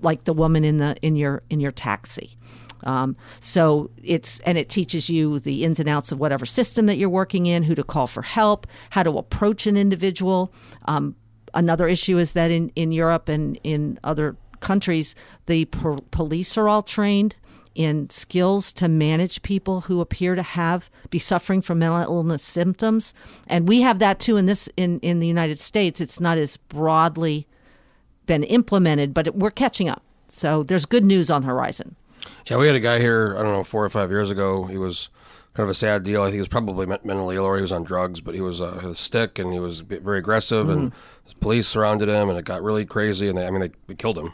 [0.00, 2.36] like the woman in the in your in your taxi.
[2.84, 6.96] Um, so it's and it teaches you the ins and outs of whatever system that
[6.96, 10.52] you're working in, who to call for help, how to approach an individual.
[10.86, 11.16] Um,
[11.54, 15.14] another issue is that in, in Europe and in other countries,
[15.46, 17.36] the po- police are all trained
[17.74, 23.14] in skills to manage people who appear to have be suffering from mental illness symptoms,
[23.46, 26.00] and we have that too in this in in the United States.
[26.00, 27.46] It's not as broadly
[28.26, 30.02] been implemented, but it, we're catching up.
[30.28, 31.96] So there's good news on the horizon.
[32.46, 33.34] Yeah, we had a guy here.
[33.38, 34.64] I don't know, four or five years ago.
[34.64, 35.08] He was
[35.54, 36.22] kind of a sad deal.
[36.22, 38.60] I think he was probably mentally ill or he was on drugs, but he was
[38.60, 40.68] uh, had a stick and he was very aggressive.
[40.68, 40.92] And
[41.28, 43.28] the police surrounded him, and it got really crazy.
[43.28, 44.32] And they, I mean, they, they killed him.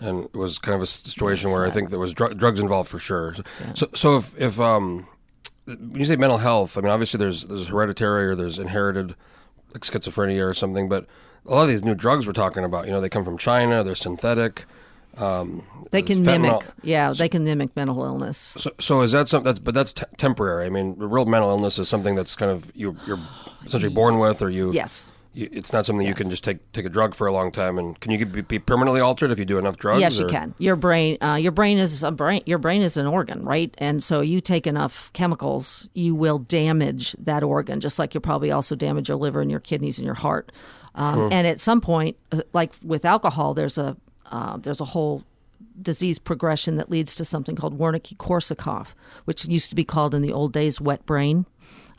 [0.00, 2.88] And it was kind of a situation where I think there was dr- drugs involved
[2.88, 3.34] for sure.
[3.74, 5.06] So, so if if um,
[5.66, 9.14] when you say mental health, I mean obviously there's there's hereditary or there's inherited
[9.72, 11.06] like schizophrenia or something, but
[11.46, 13.82] a lot of these new drugs we're talking about, you know, they come from China.
[13.82, 14.64] They're synthetic.
[15.90, 16.40] They can Fentanyl.
[16.40, 18.36] mimic, yeah, they can mimic mental illness.
[18.36, 20.66] So, so is that something that's but that's t- temporary?
[20.66, 23.20] I mean, real mental illness is something that's kind of you you're
[23.64, 25.12] essentially born with, or you Yes.
[25.34, 27.76] You, it's not something you can just take take a drug for a long time,
[27.78, 30.00] and can you be, be permanently altered if you do enough drugs?
[30.00, 30.54] Yes, you can.
[30.58, 32.42] Your brain, uh, your brain is a brain.
[32.46, 33.74] Your brain is an organ, right?
[33.78, 38.52] And so you take enough chemicals, you will damage that organ, just like you'll probably
[38.52, 40.52] also damage your liver and your kidneys and your heart.
[40.94, 45.24] Um, And at some point, uh, like with alcohol, there's a uh, there's a whole
[45.80, 50.32] disease progression that leads to something called Wernicke-Korsakoff, which used to be called in the
[50.32, 51.46] old days wet brain,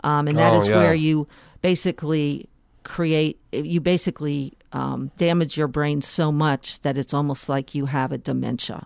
[0.04, 0.78] um, and that Oh, is yeah.
[0.78, 1.28] where you
[1.62, 2.48] basically
[2.84, 8.12] create you basically um, damage your brain so much that it's almost like you have
[8.12, 8.86] a dementia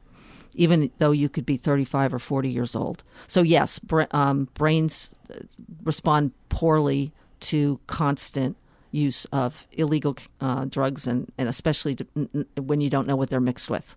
[0.55, 5.11] even though you could be 35 or 40 years old so yes bra- um, brains
[5.29, 5.39] uh,
[5.83, 8.55] respond poorly to constant
[8.91, 13.29] use of illegal uh, drugs and, and especially to, n- when you don't know what
[13.29, 13.95] they're mixed with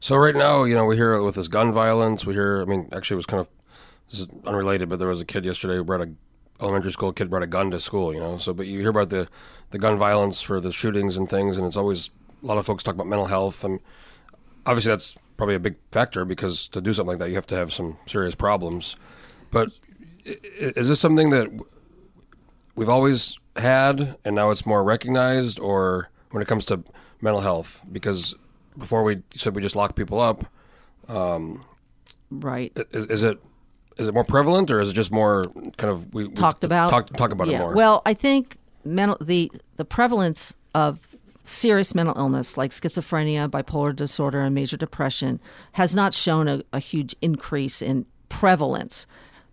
[0.00, 2.24] So right now, you know, we hear with this gun violence.
[2.24, 2.62] We hear.
[2.62, 3.48] I mean, actually, it was kind of
[4.10, 6.10] this is unrelated, but there was a kid yesterday who brought a
[6.60, 8.14] elementary school kid brought a gun to school.
[8.14, 9.28] You know, so but you hear about the
[9.70, 12.10] the gun violence for the shootings and things, and it's always
[12.42, 13.64] a lot of folks talk about mental health.
[13.64, 13.80] and
[14.66, 17.56] obviously, that's probably a big factor because to do something like that, you have to
[17.56, 18.96] have some serious problems.
[19.50, 19.70] But
[20.24, 21.48] is this something that
[22.74, 26.82] we've always had, and now it's more recognized, or when it comes to
[27.20, 27.82] mental health?
[27.90, 28.34] Because
[28.76, 30.44] before we said we just lock people up.
[31.08, 31.64] Um,
[32.30, 33.40] right Is, is it
[33.96, 35.44] is it more prevalent, or is it just more
[35.76, 37.56] kind of we we talked about talk, talk about yeah.
[37.56, 37.74] it more?
[37.74, 41.08] Well, I think mental the the prevalence of
[41.44, 45.40] serious mental illness like schizophrenia, bipolar disorder, and major depression
[45.72, 49.06] has not shown a, a huge increase in prevalence.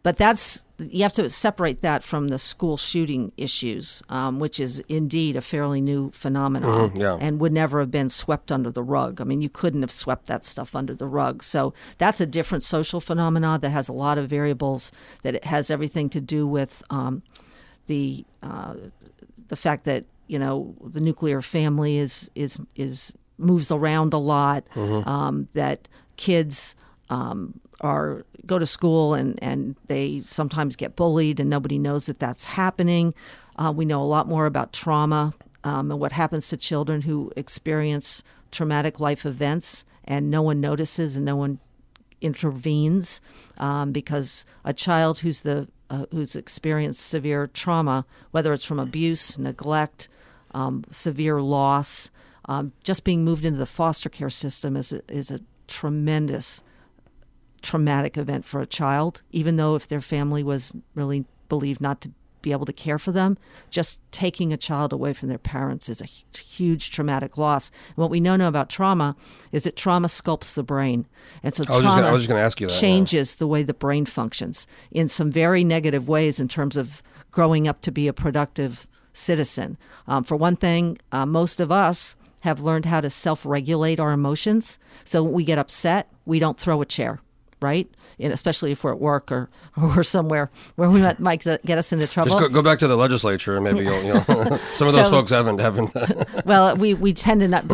[0.05, 4.79] But that's you have to separate that from the school shooting issues, um, which is
[4.87, 7.17] indeed a fairly new phenomenon, yeah.
[7.19, 9.19] and would never have been swept under the rug.
[9.19, 11.41] I mean, you couldn't have swept that stuff under the rug.
[11.41, 14.91] So that's a different social phenomenon that has a lot of variables.
[15.23, 17.23] That it has everything to do with um,
[17.87, 18.75] the uh,
[19.47, 24.67] the fact that you know the nuclear family is is is moves around a lot.
[25.07, 26.75] Um, that kids
[27.09, 32.19] um, are go to school and and they sometimes get bullied and nobody knows that
[32.19, 33.13] that's happening.
[33.57, 35.33] Uh, we know a lot more about trauma
[35.63, 41.15] um, and what happens to children who experience traumatic life events and no one notices
[41.15, 41.59] and no one
[42.21, 43.19] intervenes
[43.57, 49.37] um, because a child who's the uh, who's experienced severe trauma, whether it's from abuse,
[49.37, 50.09] neglect,
[50.51, 52.09] um, severe loss,
[52.45, 56.63] um, just being moved into the foster care system is a, is a tremendous
[57.65, 62.11] traumatic event for a child, even though if their family was really believed not to
[62.41, 63.37] be able to care for them.
[63.71, 66.05] Just taking a child away from their parents is a
[66.37, 67.71] huge traumatic loss.
[67.87, 69.15] And what we know now about trauma
[69.51, 71.07] is that trauma sculpts the brain,
[71.41, 72.79] and so I was just trauma gonna- I was just ask you that, yeah.
[72.79, 77.01] changes the way the brain functions in some very negative ways in terms of
[77.31, 79.77] growing up to be a productive citizen.
[80.07, 84.77] Um, for one thing, uh, most of us have learned how to self-regulate our emotions.
[85.03, 87.19] So when we get upset, we don't throw a chair,
[87.61, 87.89] right?
[88.19, 89.49] And especially if we're at work or
[89.81, 92.31] or somewhere where we might, might get us into trouble.
[92.31, 94.19] Just go, go back to the legislature, and maybe you'll, you know,
[94.75, 95.91] some of those So- folks haven't haven't.
[96.45, 97.65] well, we, we tend to not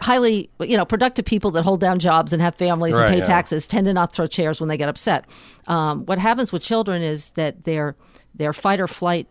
[0.00, 3.18] highly you know productive people that hold down jobs and have families Right, and pay
[3.18, 3.24] yeah.
[3.24, 5.24] taxes tend to not throw chairs when they get upset.
[5.66, 7.96] Um, what happens with children is that their
[8.34, 9.28] their fight or flight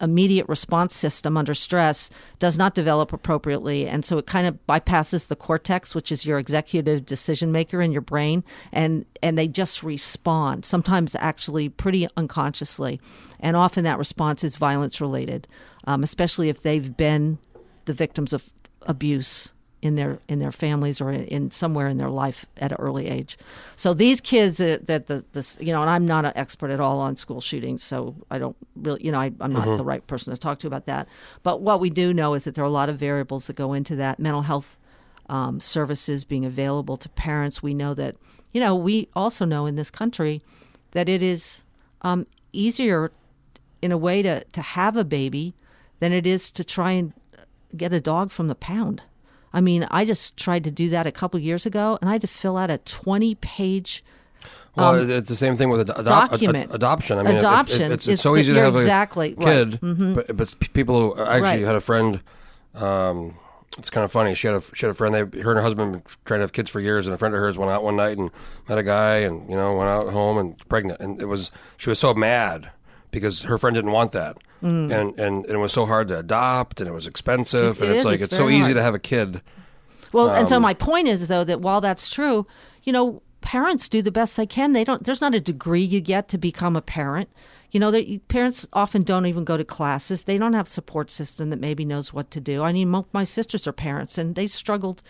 [0.00, 3.88] immediate response system under stress does not develop appropriately.
[3.88, 7.92] And so it kind of bypasses the cortex which is your executive decision maker in
[7.92, 13.00] your brain and and they just respond sometimes actually pretty unconsciously.
[13.40, 15.48] And often that response is violence related
[15.84, 17.38] um, especially if they've been
[17.84, 18.50] the victims of
[18.82, 19.52] abuse
[19.86, 23.38] in their in their families or in somewhere in their life at an early age.
[23.76, 26.80] So these kids that, that the this you know, and I'm not an expert at
[26.80, 30.04] all on school shootings, so I don't really you know I, I'm not the right
[30.06, 31.08] person to talk to about that.
[31.44, 33.72] But what we do know is that there are a lot of variables that go
[33.72, 34.78] into that mental health
[35.28, 37.62] um, services being available to parents.
[37.62, 38.16] We know that
[38.52, 40.42] you know we also know in this country
[40.90, 41.62] that it is
[42.02, 43.12] um, easier
[43.80, 45.54] in a way to to have a baby
[46.00, 47.12] than it is to try and
[47.76, 49.02] get a dog from the pound.
[49.56, 52.20] I mean, I just tried to do that a couple years ago, and I had
[52.20, 54.04] to fill out a 20 page
[54.76, 56.68] well, it's the same thing with Um, document.
[56.68, 57.18] ad- adoption.
[57.18, 59.70] I mean, Adoption it's, is it's so easy to have a exactly right.
[59.70, 59.78] kid,
[60.14, 61.64] but, but people who I actually Right.
[61.64, 62.20] had a friend.
[62.74, 63.36] Um,
[63.78, 64.34] it's kind of funny.
[64.34, 65.14] She had a she had a friend.
[65.14, 67.34] They her and her husband been trying to have kids for years, and a friend
[67.34, 68.30] of hers went out one night and
[68.68, 71.88] met a guy, and you know went out home and pregnant, and it was she
[71.88, 72.70] was so mad
[73.10, 76.80] because her friend didn't want that, and, and and it was so hard to adopt,
[76.80, 77.80] and it was expensive, Mm.
[77.80, 78.04] It- and it it's is.
[78.06, 79.40] like It's it's, so very easy to have a kid.
[80.12, 82.46] Well, and Um, so my point is though that while that's true,
[82.82, 84.72] you know, parents do the best they can.
[84.72, 85.04] They don't.
[85.04, 87.28] There's not a degree you get to become a parent.
[87.72, 90.22] You know, they, parents often don't even go to classes.
[90.22, 92.62] They don't have support system that maybe knows what to do.
[92.62, 95.02] I mean, my sisters are parents, and they struggled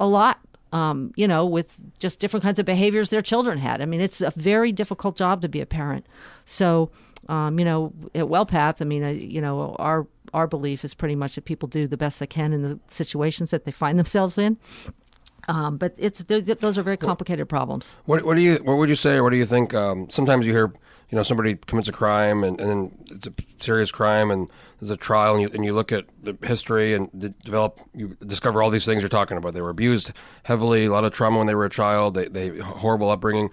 [0.00, 0.38] a lot.
[0.72, 3.80] Um, you know, with just different kinds of behaviors their children had.
[3.80, 6.04] I mean, it's a very difficult job to be a parent.
[6.44, 6.90] So,
[7.28, 11.14] um, you know, at WellPath, I mean, I, you know, our our belief is pretty
[11.14, 14.38] much that people do the best they can in the situations that they find themselves
[14.38, 14.58] in.
[15.48, 17.96] Um, but it's those are very complicated problems.
[18.04, 19.74] What, what do you what would you say or what do you think?
[19.74, 20.72] Um, sometimes you hear
[21.10, 24.90] you know somebody commits a crime and, and then it's a serious crime and there's
[24.90, 28.60] a trial and you, and you look at the history and de- develop you discover
[28.60, 29.54] all these things you're talking about.
[29.54, 30.12] They were abused
[30.42, 32.14] heavily, a lot of trauma when they were a child.
[32.14, 33.50] They they horrible upbringing,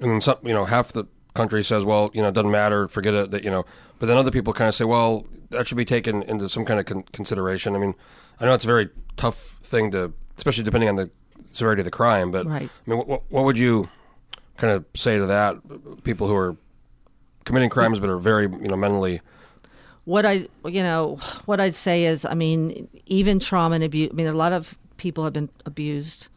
[0.00, 1.04] and then some you know half the
[1.36, 3.64] country says well you know it doesn't matter forget it that you know
[3.98, 6.80] but then other people kind of say well that should be taken into some kind
[6.80, 7.74] of con- consideration.
[7.76, 7.94] I mean
[8.40, 11.10] I know it's a very tough thing to especially depending on the
[11.52, 12.68] severity of the crime but Right.
[12.86, 13.88] I mean, what, what would you
[14.58, 15.56] kind of say to that?
[16.04, 16.56] People who are
[17.44, 19.20] committing crimes but are very, you know, mentally.
[20.04, 24.10] What I you know what I'd say is, I mean, even trauma and abuse.
[24.12, 26.28] I mean, a lot of people have been abused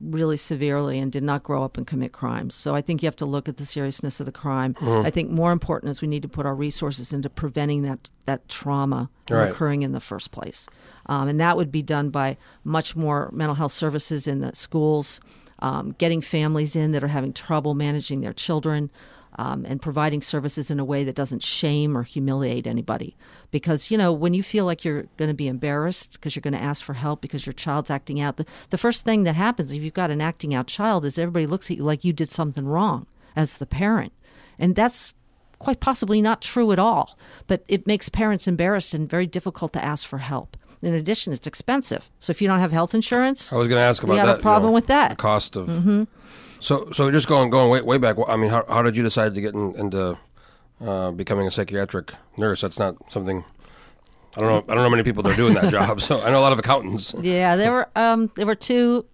[0.00, 2.54] really severely and did not grow up and commit crimes.
[2.54, 4.74] So I think you have to look at the seriousness of the crime.
[4.74, 5.06] Mm-hmm.
[5.06, 8.48] I think more important is we need to put our resources into preventing that that
[8.48, 9.50] trauma Right.
[9.50, 10.68] occurring in the first place,
[11.06, 15.20] um, and that would be done by much more mental health services in the schools,
[15.58, 18.90] um, getting families in that are having trouble managing their children.
[19.38, 23.14] Um, and providing services in a way that doesn't shame or humiliate anybody.
[23.56, 26.52] Because, you know, when you feel like you're going to be embarrassed because you're going
[26.52, 29.72] to ask for help because your child's acting out, the, the first thing that happens
[29.72, 32.30] if you've got an acting out child is everybody looks at you like you did
[32.30, 34.12] something wrong as the parent.
[34.58, 35.14] And that's
[35.58, 37.18] quite possibly not true at all.
[37.46, 40.58] But it makes parents embarrassed and very difficult to ask for help.
[40.82, 42.10] In addition, it's expensive.
[42.20, 44.26] So if you don't have health insurance, I was going to ask about got a
[44.26, 44.36] that.
[44.36, 45.08] you problem know, with that.
[45.08, 45.68] The cost of.
[45.68, 46.04] Mm-hmm.
[46.60, 48.16] So, so just going going way way back.
[48.28, 50.18] I mean, how, how did you decide to get in, into
[50.80, 52.60] uh, becoming a psychiatric nurse?
[52.60, 53.44] That's not something.
[54.36, 54.72] I don't know.
[54.72, 56.00] I don't know many people that are doing that job.
[56.00, 57.14] So I know a lot of accountants.
[57.18, 59.06] Yeah, there were um, there were two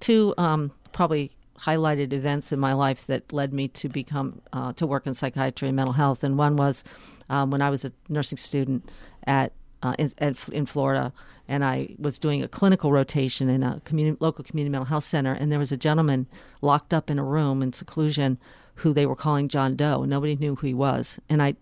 [0.00, 4.86] two um, probably highlighted events in my life that led me to become uh, to
[4.86, 6.22] work in psychiatry and mental health.
[6.22, 6.84] And one was
[7.28, 8.88] um, when I was a nursing student
[9.26, 9.52] at
[9.82, 10.12] uh, in,
[10.52, 11.12] in Florida,
[11.46, 15.32] and I was doing a clinical rotation in a community, local community mental health center,
[15.32, 16.26] and there was a gentleman
[16.60, 18.38] locked up in a room in seclusion
[18.78, 20.04] who they were calling John Doe.
[20.04, 21.54] Nobody knew who he was, and I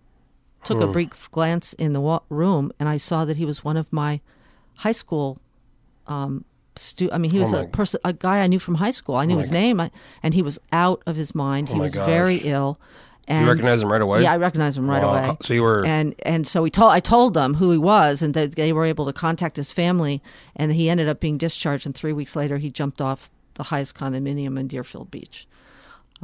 [0.65, 0.93] took a hmm.
[0.93, 4.21] brief glance in the wa- room, and I saw that he was one of my
[4.77, 5.39] high school
[6.07, 6.45] um,
[6.77, 8.91] stu- I mean, he oh was Oh a person, a guy I knew from high
[8.91, 9.17] school.
[9.17, 9.91] I knew oh his name, I,
[10.23, 11.69] and he was out of his mind.
[11.71, 12.07] Oh he was gosh.
[12.07, 12.79] very ill,
[13.29, 14.23] And You recognize him right away?
[14.23, 15.11] Yeah, I recognized him right Wow.
[15.11, 15.37] away.
[15.43, 18.35] So you were- and and so we told I told them who he was, and
[18.35, 20.23] that they were able to contact his family,
[20.55, 21.87] and he ended up being discharged.
[21.87, 25.49] And three weeks later, he jumped off the highest condominium in Deerfield Beach.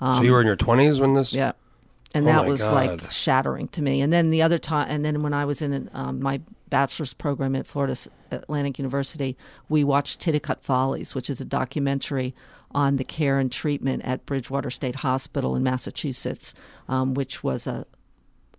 [0.01, 1.33] So you were in your 20s when this?
[1.33, 1.53] Um, Yeah,
[2.15, 2.75] and Oh that was God.
[3.03, 4.01] like shattering to me.
[4.01, 7.55] And then the other time, and then when I was in um, my bachelor's program
[7.55, 7.97] at Florida
[8.31, 9.37] Atlantic University,
[9.69, 12.35] we watched Titicut Follies, which is a documentary
[12.75, 16.55] on the care and treatment at Bridgewater State Hospital in Massachusetts,
[16.89, 17.85] um, which was a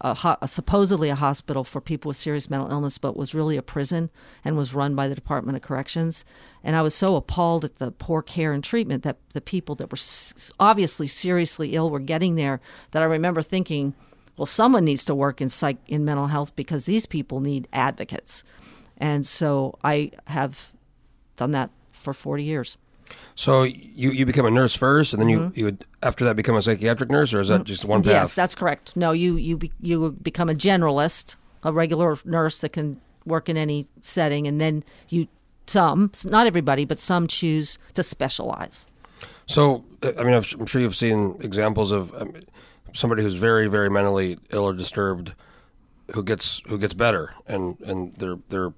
[0.02, 3.62] a, ho- supposedly a hospital for people with serious mental illness, but was really a
[3.62, 4.10] prison
[4.44, 6.26] and was run by the Department of Corrections.
[6.64, 9.92] And I was so appalled at the poor care and treatment that the people that
[9.92, 12.60] were s- obviously seriously ill were getting there
[12.92, 13.94] that I remember thinking,
[14.36, 18.44] well, someone needs to work in psych in mental health because these people need advocates.
[18.98, 20.74] And so I have
[21.38, 22.78] done that for 40 years.
[23.36, 26.56] So you, you become a nurse first, and then you, you would, after that become
[26.56, 28.12] a psychiatric nurse, or is that just one path?
[28.12, 28.22] Mm-hmm.
[28.22, 28.96] Yes, that's correct.
[28.96, 33.58] No, you you be, you become a generalist, a regular nurse that can work in
[33.58, 35.28] any setting, and then you
[35.66, 38.88] some, not everybody, but some choose to specialize.
[39.46, 42.34] So, uh, I mean, I'm sure you've seen examples of um,
[42.94, 45.34] somebody who's very, very mentally ill or disturbed,
[46.14, 48.74] who gets who gets better, and and they're they're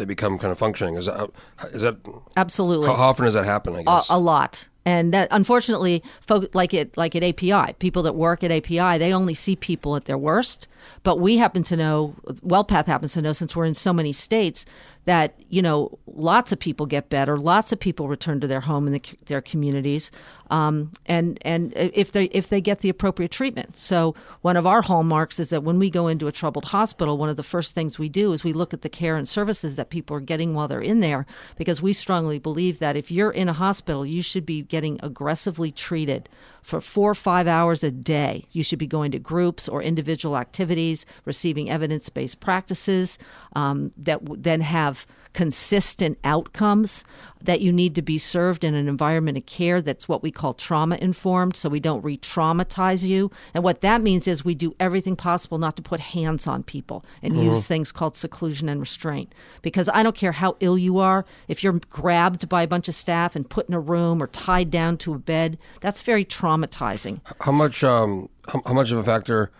[0.00, 0.96] they become kind of functioning.
[0.96, 1.30] Is that
[1.72, 1.96] is that
[2.36, 2.88] Absolutely.
[2.88, 3.76] how, how often does that happen?
[3.76, 4.08] I a, guess.
[4.08, 4.68] a lot.
[4.90, 9.14] And that, unfortunately, folk, like it, like at API, people that work at API, they
[9.14, 10.66] only see people at their worst.
[11.04, 14.66] But we happen to know, WellPath happens to know, since we're in so many states,
[15.04, 18.86] that you know, lots of people get better, lots of people return to their home
[18.86, 20.10] and the, their communities,
[20.50, 23.76] um, and and if they if they get the appropriate treatment.
[23.76, 27.28] So one of our hallmarks is that when we go into a troubled hospital, one
[27.28, 29.90] of the first things we do is we look at the care and services that
[29.90, 31.26] people are getting while they're in there,
[31.56, 35.70] because we strongly believe that if you're in a hospital, you should be getting aggressively
[35.70, 36.28] treated
[36.62, 38.44] for four or five hours a day.
[38.50, 43.18] You should be going to groups or individual activities, receiving evidence based practices
[43.54, 47.04] um, that w- then have consistent outcomes
[47.42, 50.52] that you need to be served in an environment of care that's what we call
[50.52, 53.30] trauma informed so we don't re traumatize you.
[53.54, 57.04] And what that means is we do everything possible not to put hands on people
[57.22, 59.32] and use things called seclusion and restraint.
[59.62, 62.94] Because I don't care how ill you are, if you're grabbed by a bunch of
[62.94, 67.20] staff and put in a room or tied down to a bed, that's very traumatizing.
[67.40, 69.50] how much um how, how much of a factor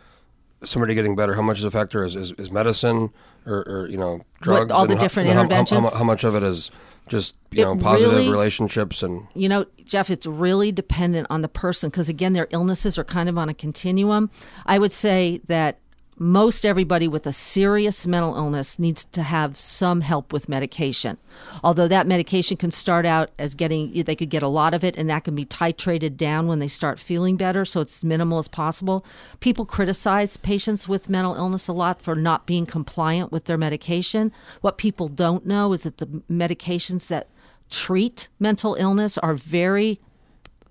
[0.65, 1.35] somebody getting better?
[1.35, 3.11] How much is a factor is is, is medicine
[3.47, 4.71] or, or you know drugs?
[4.73, 5.93] all the and how- different how- how- interventions?
[5.93, 6.71] How, how much of it is
[7.09, 11.43] just you It know positive really- relationships and You know, Jeff, it's really dependent on
[11.43, 14.31] the person because, again, their illnesses are kind of on a continuum.
[14.67, 15.79] I would say that
[16.23, 21.17] most everybody with a serious mental illness needs to have some help with medication.
[21.65, 24.99] Although that medication can start out as getting, they could get a lot of it
[24.99, 28.49] and that can be titrated down when they start feeling better, so it's minimal as
[28.49, 29.03] possible.
[29.41, 34.31] People criticize patients with mental illness a lot for not being compliant with their medication.
[34.61, 37.29] What people don't know is that the medications that
[37.71, 40.01] treat mental illness are very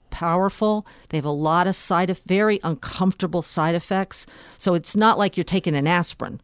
[0.10, 0.86] powerful.
[1.10, 4.26] They have a lot of side very uncomfortable side effects.
[4.58, 6.42] So it's not like you're taking an aspirin.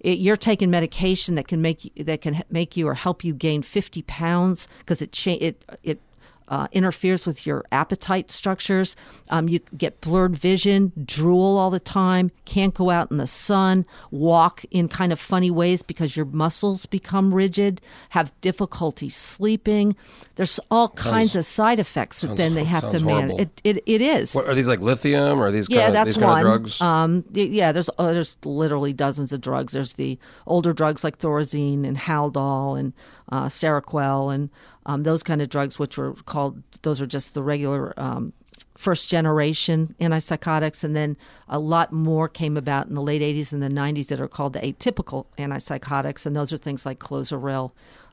[0.00, 3.34] It, you're taking medication that can make you, that can make you or help you
[3.34, 6.00] gain 50 pounds because it cha- it it
[6.48, 8.96] uh, interferes with your appetite structures.
[9.30, 13.86] Um, you get blurred vision, drool all the time, can't go out in the sun,
[14.10, 17.80] walk in kind of funny ways because your muscles become rigid,
[18.10, 19.94] have difficulty sleeping.
[20.36, 23.40] There's all kinds of side effects that then they have to manage.
[23.40, 24.34] It, it, it is.
[24.34, 26.38] what are these like lithium or are these Yeah, kind of, that's these one.
[26.38, 26.80] of drugs?
[26.80, 29.72] Um, yeah, there's uh, there's literally dozens of drugs.
[29.72, 32.92] There's the older drugs like Thorazine and Haldol and
[33.30, 34.50] uh, Seroquel and
[34.88, 38.32] um, those kind of drugs, which were called those are just the regular um,
[38.74, 41.16] first generation antipsychotics, and then
[41.48, 44.54] a lot more came about in the late 80s and the 90s that are called
[44.54, 47.70] the atypical antipsychotics, and those are things like Clozaril,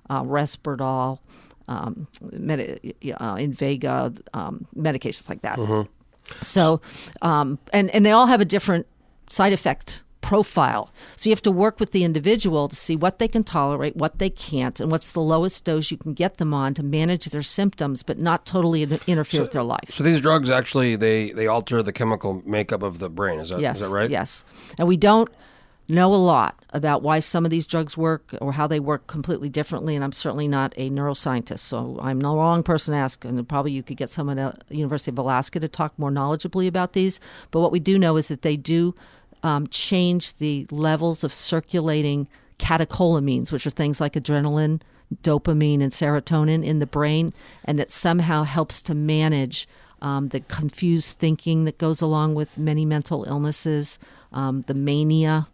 [0.09, 1.19] uh, Risperdal.
[1.67, 5.57] Um, medi- uh, Invega, um, medications like that.
[6.43, 6.79] So,
[7.23, 8.85] um, and and they all have a different
[9.31, 10.91] side effect profile.
[11.15, 14.17] So you have to work with the individual to see what they can tolerate, what
[14.17, 17.43] they can't, and what's the lowest dose you can get them on to manage their
[17.43, 19.89] symptoms, but not totally in- interfere with their life.
[19.91, 23.39] so these drugs actually they they alter the chemical makeup of the brain.
[23.39, 24.09] Is that is Yes, that right?
[24.09, 24.43] Yes,
[24.79, 25.29] and we don't
[25.87, 29.49] know a lot about why some of these drugs work or how they work completely
[29.49, 29.95] differently.
[29.95, 33.23] And I'm certainly not a neuroscientist, so I'm the wrong person to ask.
[33.23, 36.93] And probably you could get someone at University of Alaska to talk more knowledgeably about
[36.93, 37.19] these.
[37.51, 38.95] But what we do know is that they do
[39.45, 42.27] um, change the levels of circulating
[42.57, 44.81] catecholamines, which are things like adrenaline,
[45.21, 47.31] dopamine, and serotonin in the brain,
[47.63, 49.67] and that somehow helps to manage
[50.01, 53.99] um, the confused thinking that goes along with many mental illnesses,
[54.33, 55.45] um, the mania,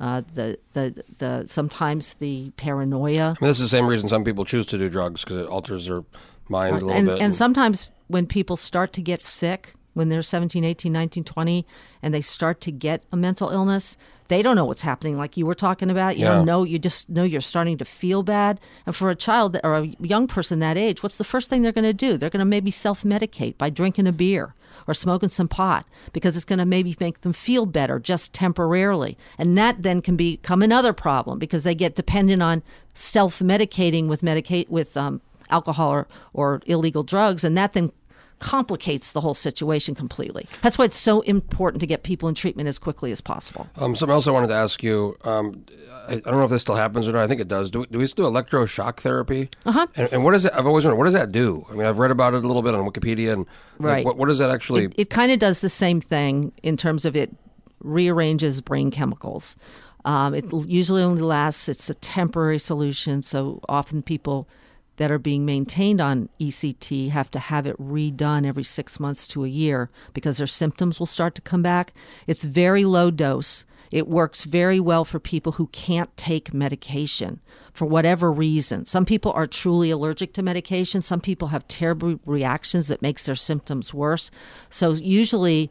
[0.00, 3.36] uh, the, the the sometimes the paranoia.
[3.38, 5.48] I mean, this is the same reason some people choose to do drugs because it
[5.48, 6.02] alters their
[6.48, 7.20] mind a little and, bit.
[7.20, 11.66] and sometimes when people start to get sick when they're 17 18 19 20
[12.02, 13.96] and they start to get a mental illness
[14.28, 16.16] they don't know what's happening like you were talking about.
[16.16, 16.32] You Yeah.
[16.32, 16.64] don't know.
[16.64, 18.58] You just know you're starting to feel bad.
[18.84, 21.62] And for a child that- or a young person that age what's the first thing
[21.62, 22.16] they're going to do?
[22.18, 24.54] They're going to maybe self-medicate by drinking a beer
[24.88, 29.16] or smoking some pot because it's going to maybe make them feel better just temporarily.
[29.38, 34.68] And that then can become another problem because they get dependent on self-medicating with medicate
[34.68, 35.20] with um,
[35.50, 37.92] alcohol or, or illegal drugs, and that then
[38.38, 40.46] complicates the whole situation completely.
[40.62, 43.68] That's why it's so important to get people in treatment as quickly as possible.
[43.76, 45.16] Um, something else I wanted to ask you.
[45.24, 45.64] Um,
[46.08, 47.22] I, I don't know if this still happens or not.
[47.22, 47.70] I think it does.
[47.70, 49.48] Do we, do we still do electroshock therapy?
[49.64, 49.86] Uh-huh.
[49.96, 50.52] And, and what is it?
[50.54, 51.64] I've always wondered, what does that do?
[51.70, 53.32] I mean, I've read about it a little bit on Wikipedia.
[53.32, 53.46] And
[53.78, 54.04] like, Right.
[54.04, 54.84] what, what does that actually?
[54.84, 57.34] It, it kind of does the same thing in terms of it
[57.80, 59.56] rearranges brain chemicals.
[60.04, 63.22] Um, it usually only lasts, it's a temporary solution.
[63.22, 64.48] So often people
[64.96, 69.44] that are being maintained on ECT have to have it redone every six months to
[69.44, 71.92] a year because their symptoms will start to come back.
[72.26, 73.64] It's very low dose.
[73.92, 77.40] It works very well for people who can't take medication
[77.72, 78.84] for whatever reason.
[78.84, 81.02] Some people are truly allergic to medication.
[81.02, 84.30] Some people have terrible reactions that makes their symptoms worse.
[84.68, 85.70] So usually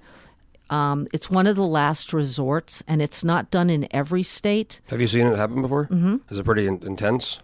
[0.69, 4.81] um, it's one of the last resorts, and it's not done in every state.
[4.87, 5.85] have you seen it happen before?
[5.85, 6.17] Mm-hmm.
[6.29, 7.39] Is it pretty in, intense?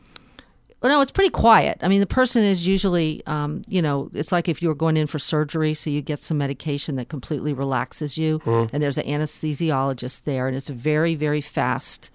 [0.81, 1.77] Well, no, it's pretty quiet.
[1.81, 4.97] I mean, the person is usually, um, you know, it's like if you were going
[4.97, 8.41] in for surgery, so you get some medication that completely relaxes you,
[8.73, 12.09] and there's an anesthesiologist there, and it's a very, very fast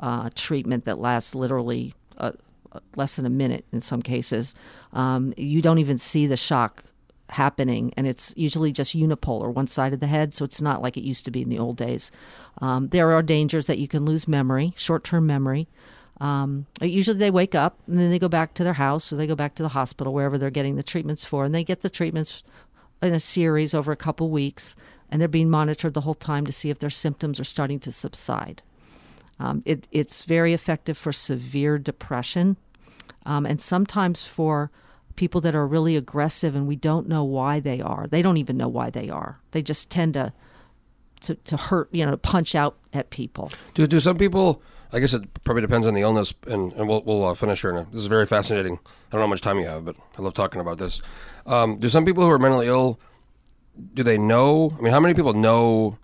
[0.00, 2.32] uh, treatment that lasts literally uh,
[2.96, 4.54] less than a minute in some cases.
[4.92, 6.84] Um, you don't even see the shock
[7.30, 10.98] happening, and it's usually just unipolar, one side of the head, so it's not like
[10.98, 12.10] it used to be in the old days.
[12.60, 15.66] Um, there are dangers that you can lose memory, short term memory.
[16.20, 19.26] Um, usually they wake up and then they go back to their house or they
[19.26, 21.90] go back to the hospital, wherever they're getting the treatments for, and they get the
[21.90, 22.44] treatments
[23.00, 24.76] in a series over a couple weeks,
[25.10, 27.90] and they're being monitored the whole time to see if their symptoms are starting to
[27.90, 28.62] subside.
[29.40, 32.56] Um, it, it's very effective for severe depression
[33.24, 34.70] um, and sometimes for
[35.16, 38.06] people that are really aggressive and we don't know why they are.
[38.06, 39.40] They don't even know why they are.
[39.50, 40.32] They just tend to
[41.22, 43.52] to, to hurt, you know, punch out at people.
[43.74, 44.60] Do do some people?
[44.92, 47.72] I guess it probably depends on the illness, and, and we'll we'll uh, finish here.
[47.72, 47.84] Now.
[47.90, 48.74] This is very fascinating.
[48.74, 51.00] I don't know how much time you have, but I love talking about this.
[51.46, 53.00] Um, do some people who are mentally ill?
[53.94, 54.74] Do they know?
[54.78, 55.96] I mean, how many people know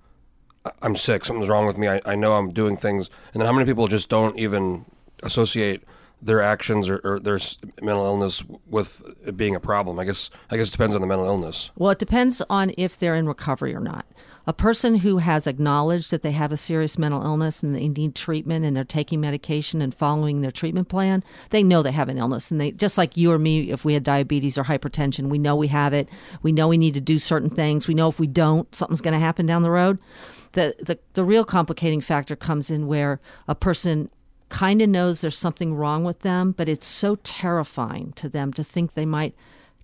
[0.65, 1.25] "I- I'm sick?
[1.25, 1.89] Something's wrong with me.
[1.89, 4.87] I, I know I'm doing things, and then how many people just don't even
[5.23, 5.83] associate
[6.21, 7.39] their actions or, or their
[7.81, 9.99] mental illness with it being a problem?
[9.99, 11.71] I guess I guess it depends on the mental illness.
[11.77, 14.07] Well, it depends on if they're in recovery or not.
[14.49, 18.15] A person who has acknowledged that they have a serious mental illness and they need
[18.15, 22.17] treatment and they're taking medication and following their treatment plan, they know they have an
[22.17, 22.51] illness.
[22.51, 25.55] And they, just like you or me, if we had diabetes or hypertension, we know
[25.55, 26.09] we have it.
[26.41, 27.87] We know we need to do certain things.
[27.87, 29.99] We know if we don't, something's going to happen down the road.
[30.53, 34.09] The, the, the real complicating factor comes in where a person
[34.49, 38.65] kind of knows there's something wrong with them, but it's so terrifying to them to
[38.65, 39.35] think they might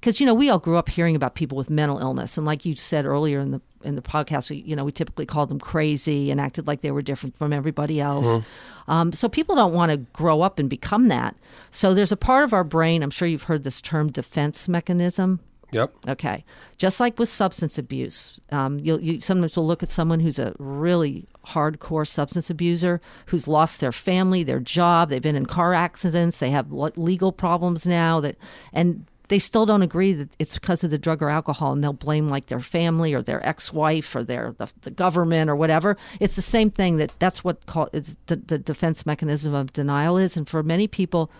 [0.04, 2.66] because you know we all grew up hearing about people with mental illness and like
[2.66, 5.58] you said earlier in the in the podcast we, you know we typically called them
[5.58, 8.44] crazy and acted like they were different from everybody else.
[8.86, 11.34] Um, so people don't want to grow up and become that.
[11.70, 15.40] So there's a part of our brain i'm sure you've heard this term defense mechanism
[15.75, 15.95] Yep.
[16.09, 16.45] Okay,
[16.77, 20.55] just like with substance abuse, um, you'll, you sometimes will look at someone who's a
[20.59, 26.39] really hardcore substance abuser who's lost their family, their job, they've been in car accidents,
[26.39, 28.37] they have legal problems now that,
[28.72, 31.93] and they still don't agree that it's because of the drug or alcohol, and they'll
[31.93, 35.97] blame like their family or their ex-wife or their the, the government or whatever.
[36.20, 40.49] It's the same thing that that's what call the defense mechanism of denial is, and
[40.49, 41.31] for many people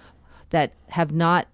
[0.51, 1.47] that have not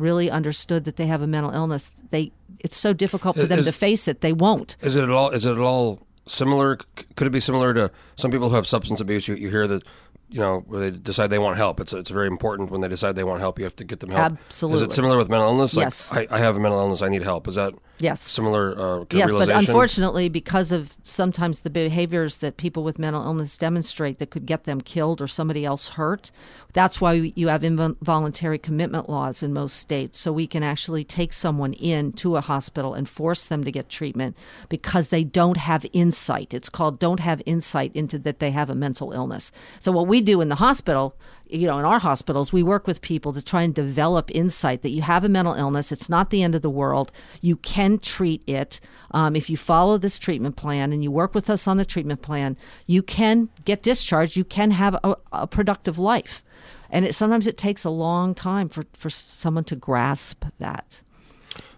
[0.00, 3.64] really understood that they have a mental illness, they it's so difficult for them Is-
[3.66, 4.20] to face it.
[4.20, 4.76] They won't.
[4.80, 5.30] Is it at all?
[5.30, 6.76] Is it at all similar?
[7.16, 9.28] Could it be similar to some people who have substance abuse?
[9.28, 9.82] You, you hear that,
[10.28, 11.80] you know, where they decide they want help.
[11.80, 13.58] It's it's very important when they decide they want help.
[13.58, 14.32] You have to get them help.
[14.48, 14.76] Absolutely.
[14.76, 15.74] Is it similar with mental illness?
[15.76, 16.12] Like, Yes.
[16.12, 17.00] I, I have a mental illness.
[17.02, 17.48] I need help.
[17.48, 18.22] Is that Yes.
[18.22, 18.74] similar?
[18.76, 24.18] Uh, Yes, but unfortunately, because of sometimes the behaviors that people with mental illness demonstrate
[24.18, 26.30] that could get them killed or somebody else hurt,
[26.72, 30.18] that's why you have involuntary commitment laws in most states.
[30.18, 33.88] So we can actually take someone in to a hospital and force them to get
[33.88, 34.36] treatment
[34.68, 36.54] because they don't have insight.
[36.54, 39.52] It's called don't have insight into that they have a mental illness.
[39.78, 41.16] So what we do in the hospital
[41.52, 44.90] you know, in our hospitals, we work with people to try and develop insight that
[44.90, 45.92] you have a mental illness.
[45.92, 47.10] It's not the end of the world.
[47.40, 48.80] You can treat it.
[49.10, 52.22] Um, if you follow this treatment plan and you work with us on the treatment
[52.22, 54.36] plan, you can get discharged.
[54.36, 56.44] You can have a, a productive life.
[56.90, 61.02] And it, sometimes it takes a long time for, for someone to grasp that.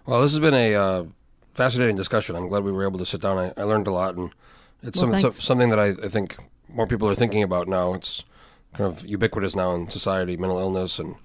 [0.05, 1.03] Well, this has been a uh,
[1.53, 2.35] fascinating discussion.
[2.35, 3.37] I'm glad we were able to sit down.
[3.37, 4.31] I, I learned a lot, and
[4.81, 6.35] it's Well, some, so, something that I, I think
[6.67, 7.93] more people are thinking about now.
[7.93, 8.25] It's
[8.73, 11.15] kind of ubiquitous now in society, mental illness and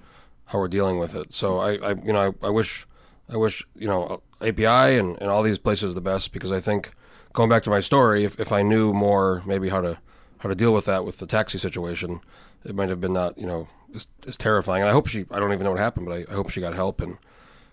[0.47, 1.33] how we're dealing with it.
[1.33, 2.87] So I, I you know, I, I wish,
[3.29, 6.95] I wish, you know, API and, and all these places the best because I think
[7.33, 9.99] going back to my story, if, if I knew more, maybe how to
[10.39, 12.21] how to deal with that with the taxi situation,
[12.65, 14.83] it might have been not, you know, as, as terrifying.
[14.83, 16.61] And I hope she, I don't even know what happened, but I, I hope she
[16.61, 17.19] got help and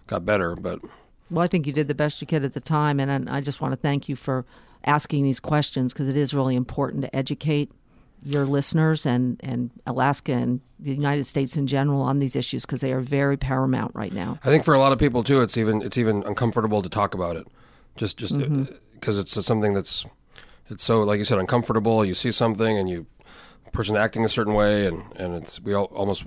[0.07, 0.55] got better.
[0.55, 0.79] But
[1.29, 3.61] Well, I think you did the best you could at the time, and, I just
[3.61, 4.45] want to thank you for
[4.83, 7.71] asking these questions because it is really important to educate
[8.25, 12.81] your listeners and, and Alaska and the United States in general on these issues because
[12.81, 14.39] they are very paramount right now.
[14.43, 17.13] I think for a lot of people too, it's even it's even uncomfortable to talk
[17.13, 17.47] about it,
[17.95, 18.37] just just
[18.93, 20.05] because it's something that's
[20.67, 22.03] it's so like you said uncomfortable.
[22.03, 23.05] You see something and you
[23.71, 26.25] person acting a certain way, and and it's we all almost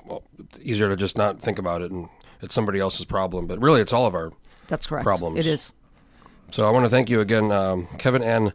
[0.61, 2.09] easier to just not think about it, and
[2.41, 3.47] it's somebody else's problem.
[3.47, 4.33] But really, it's all of our.
[4.69, 5.05] That's correct.
[5.05, 5.39] Problems.
[5.39, 5.73] It is.
[6.51, 8.53] So I want to thank you again, um, Kevin and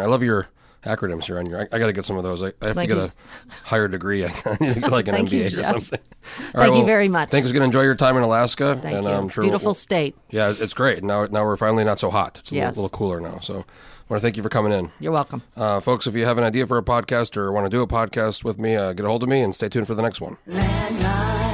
[0.00, 0.48] I love your
[0.84, 1.60] acronyms here on your.
[1.60, 2.42] I, I got to get some of those.
[2.42, 3.00] I, I have Thank to get you.
[3.02, 3.12] a
[3.64, 4.24] higher degree.
[4.24, 4.28] I
[4.60, 5.98] need to get like an Thank you, MBA or something.
[6.54, 7.30] All Thank you very much.
[7.30, 7.50] Thanks.
[7.50, 9.10] Going to enjoy your time in Alaska, Thank and you.
[9.10, 10.16] I'm sure Beautiful we'll- state.
[10.30, 11.02] yeah, it's great.
[11.02, 12.38] Now, now we're finally not so hot.
[12.38, 12.76] It's a Yes.
[12.76, 13.38] little, little cooler now.
[13.40, 15.42] So, I want to thank you for coming in, You're welcome.
[15.56, 16.06] uh, folks.
[16.06, 18.58] If you have an idea for a podcast or want to do a podcast with
[18.58, 20.38] me, uh, get a hold of me and stay tuned for the next one.
[20.48, 21.47] Landline.